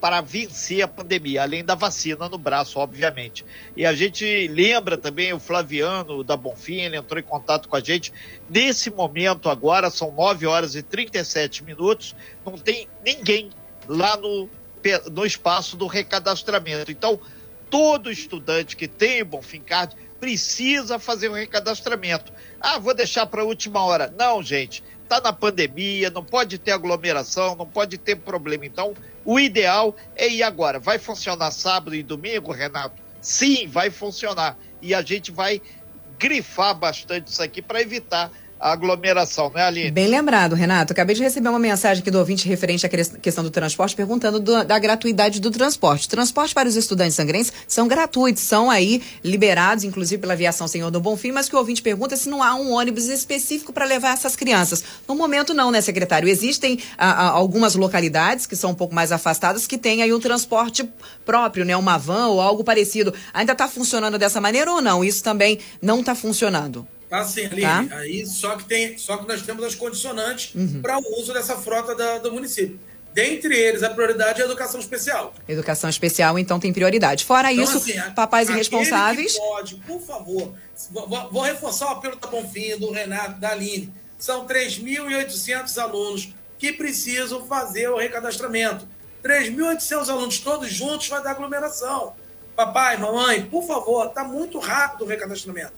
[0.00, 3.44] para vencer a pandemia, além da vacina no braço, obviamente.
[3.76, 7.80] E a gente lembra também o Flaviano da Bonfim, ele entrou em contato com a
[7.80, 8.12] gente.
[8.48, 13.50] Nesse momento agora, são 9 horas e 37 minutos, não tem ninguém
[13.86, 14.48] lá no,
[15.12, 16.90] no espaço do recadastramento.
[16.90, 17.20] Então,
[17.68, 22.32] todo estudante que tem Bonfim Card precisa fazer o um recadastramento.
[22.60, 24.12] Ah, vou deixar para a última hora.
[24.18, 28.64] Não, gente, está na pandemia, não pode ter aglomeração, não pode ter problema.
[28.64, 28.94] Então,
[29.24, 30.78] o ideal é ir agora.
[30.78, 32.94] Vai funcionar sábado e domingo, Renato?
[33.20, 34.56] Sim, vai funcionar.
[34.80, 35.60] E a gente vai
[36.16, 38.30] grifar bastante isso aqui para evitar
[38.60, 39.90] aglomeração, né, Aline?
[39.90, 40.92] Bem lembrado, Renato.
[40.92, 44.62] Acabei de receber uma mensagem aqui do ouvinte referente à questão do transporte, perguntando do,
[44.62, 46.08] da gratuidade do transporte.
[46.08, 51.00] Transporte para os estudantes sangrenses são gratuitos, são aí liberados, inclusive pela aviação Senhor do
[51.00, 54.36] Bonfim, mas que o ouvinte pergunta se não há um ônibus específico para levar essas
[54.36, 54.84] crianças.
[55.08, 56.28] No momento não, né, secretário?
[56.28, 60.20] Existem a, a, algumas localidades que são um pouco mais afastadas que têm aí um
[60.20, 60.86] transporte
[61.24, 63.14] próprio, né, uma van ou algo parecido.
[63.32, 65.02] Ainda está funcionando dessa maneira ou não?
[65.02, 66.86] Isso também não está funcionando.
[67.10, 67.88] Tá sim, Aline.
[67.88, 67.96] Tá?
[67.96, 70.80] Aí, só, que tem, só que nós temos as condicionantes uhum.
[70.80, 72.78] para o uso dessa frota da, do município.
[73.12, 75.34] Dentre eles, a prioridade é a educação especial.
[75.48, 77.24] Educação especial, então, tem prioridade.
[77.24, 79.36] Fora então, isso, assim, papais irresponsáveis.
[79.36, 80.54] pode, por favor,
[80.92, 83.92] vou, vou, reforçar o apelo da Bonfim, do Renato, da Aline.
[84.16, 88.86] São 3.800 alunos que precisam fazer o recadastramento.
[89.24, 92.12] 3.800 alunos todos juntos vai dar aglomeração.
[92.54, 95.72] Papai, mamãe, por favor, está muito rápido o recadastramento.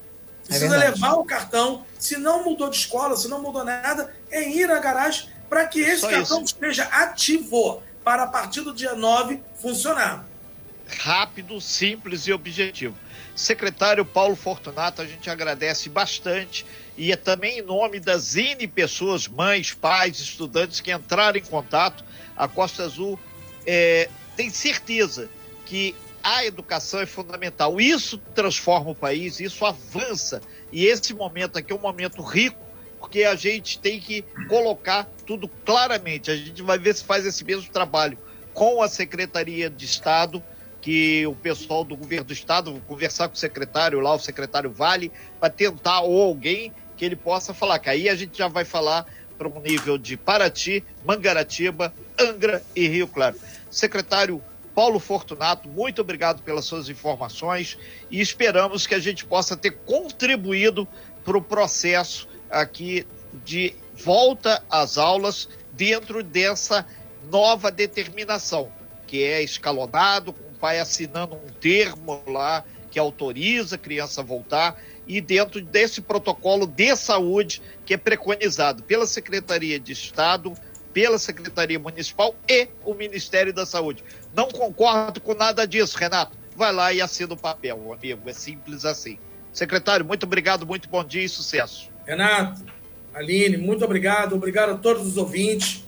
[0.47, 1.85] Precisa é levar o cartão.
[1.97, 5.79] Se não mudou de escola, se não mudou nada, é ir à garagem para que
[5.79, 6.55] esse Só cartão isso.
[6.55, 10.25] esteja ativo para a partir do dia 9 funcionar.
[10.99, 12.95] Rápido, simples e objetivo.
[13.35, 16.65] Secretário Paulo Fortunato, a gente agradece bastante
[16.97, 22.03] e é também em nome das N pessoas, mães, pais, estudantes que entraram em contato.
[22.35, 23.19] A Costa Azul
[23.65, 25.29] é, tem certeza
[25.65, 27.81] que a educação é fundamental.
[27.81, 30.41] Isso transforma o país, isso avança.
[30.71, 32.57] E esse momento aqui é um momento rico,
[32.99, 36.31] porque a gente tem que colocar tudo claramente.
[36.31, 38.17] A gente vai ver se faz esse mesmo trabalho
[38.53, 40.41] com a Secretaria de Estado,
[40.79, 45.11] que o pessoal do governo do Estado, conversar com o secretário lá, o secretário Vale,
[45.39, 47.79] para tentar, ou alguém, que ele possa falar.
[47.79, 49.05] Que aí a gente já vai falar
[49.37, 53.35] para um nível de Paraty, Mangaratiba, Angra e Rio Claro.
[53.69, 54.41] Secretário
[54.73, 57.77] Paulo Fortunato, muito obrigado pelas suas informações
[58.09, 60.87] e esperamos que a gente possa ter contribuído
[61.23, 63.05] para o processo aqui
[63.45, 66.85] de volta às aulas dentro dessa
[67.29, 68.71] nova determinação,
[69.07, 74.23] que é escalonado, com o pai assinando um termo lá que autoriza a criança a
[74.23, 80.53] voltar e dentro desse protocolo de saúde que é preconizado pela Secretaria de Estado,
[80.93, 84.03] pela Secretaria Municipal e o Ministério da Saúde.
[84.35, 86.37] Não concordo com nada disso, Renato.
[86.55, 88.29] Vai lá e assina o papel, amigo.
[88.29, 89.17] É simples assim.
[89.51, 91.89] Secretário, muito obrigado, muito bom dia e sucesso.
[92.05, 92.63] Renato,
[93.13, 94.35] Aline, muito obrigado.
[94.35, 95.83] Obrigado a todos os ouvintes.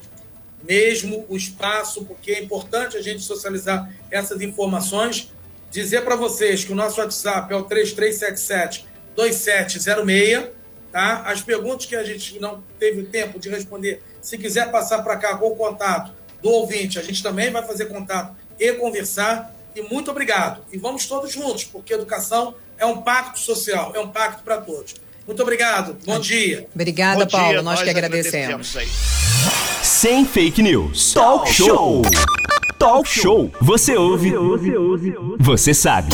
[0.62, 5.32] Mesmo o espaço, porque é importante a gente socializar essas informações.
[5.70, 10.56] Dizer para vocês que o nosso WhatsApp é o 3377 2706
[10.96, 11.24] Tá?
[11.26, 15.36] As perguntas que a gente não teve tempo de responder, se quiser passar para cá
[15.36, 16.10] com o contato
[16.42, 19.54] do ouvinte, a gente também vai fazer contato e conversar.
[19.72, 20.62] E muito obrigado.
[20.72, 24.96] E vamos todos juntos, porque educação é um pacto social, é um pacto para todos.
[25.28, 25.96] Muito obrigado.
[26.04, 26.66] Bom dia.
[26.74, 27.52] Obrigada, Bom Paulo.
[27.52, 28.76] Dia, nós, nós, que agradecemos.
[28.76, 31.12] agradecemos Sem fake news.
[31.12, 32.02] Talk show.
[32.80, 33.52] Talk show.
[33.60, 34.32] Você ouve.
[35.38, 36.08] Você sabe.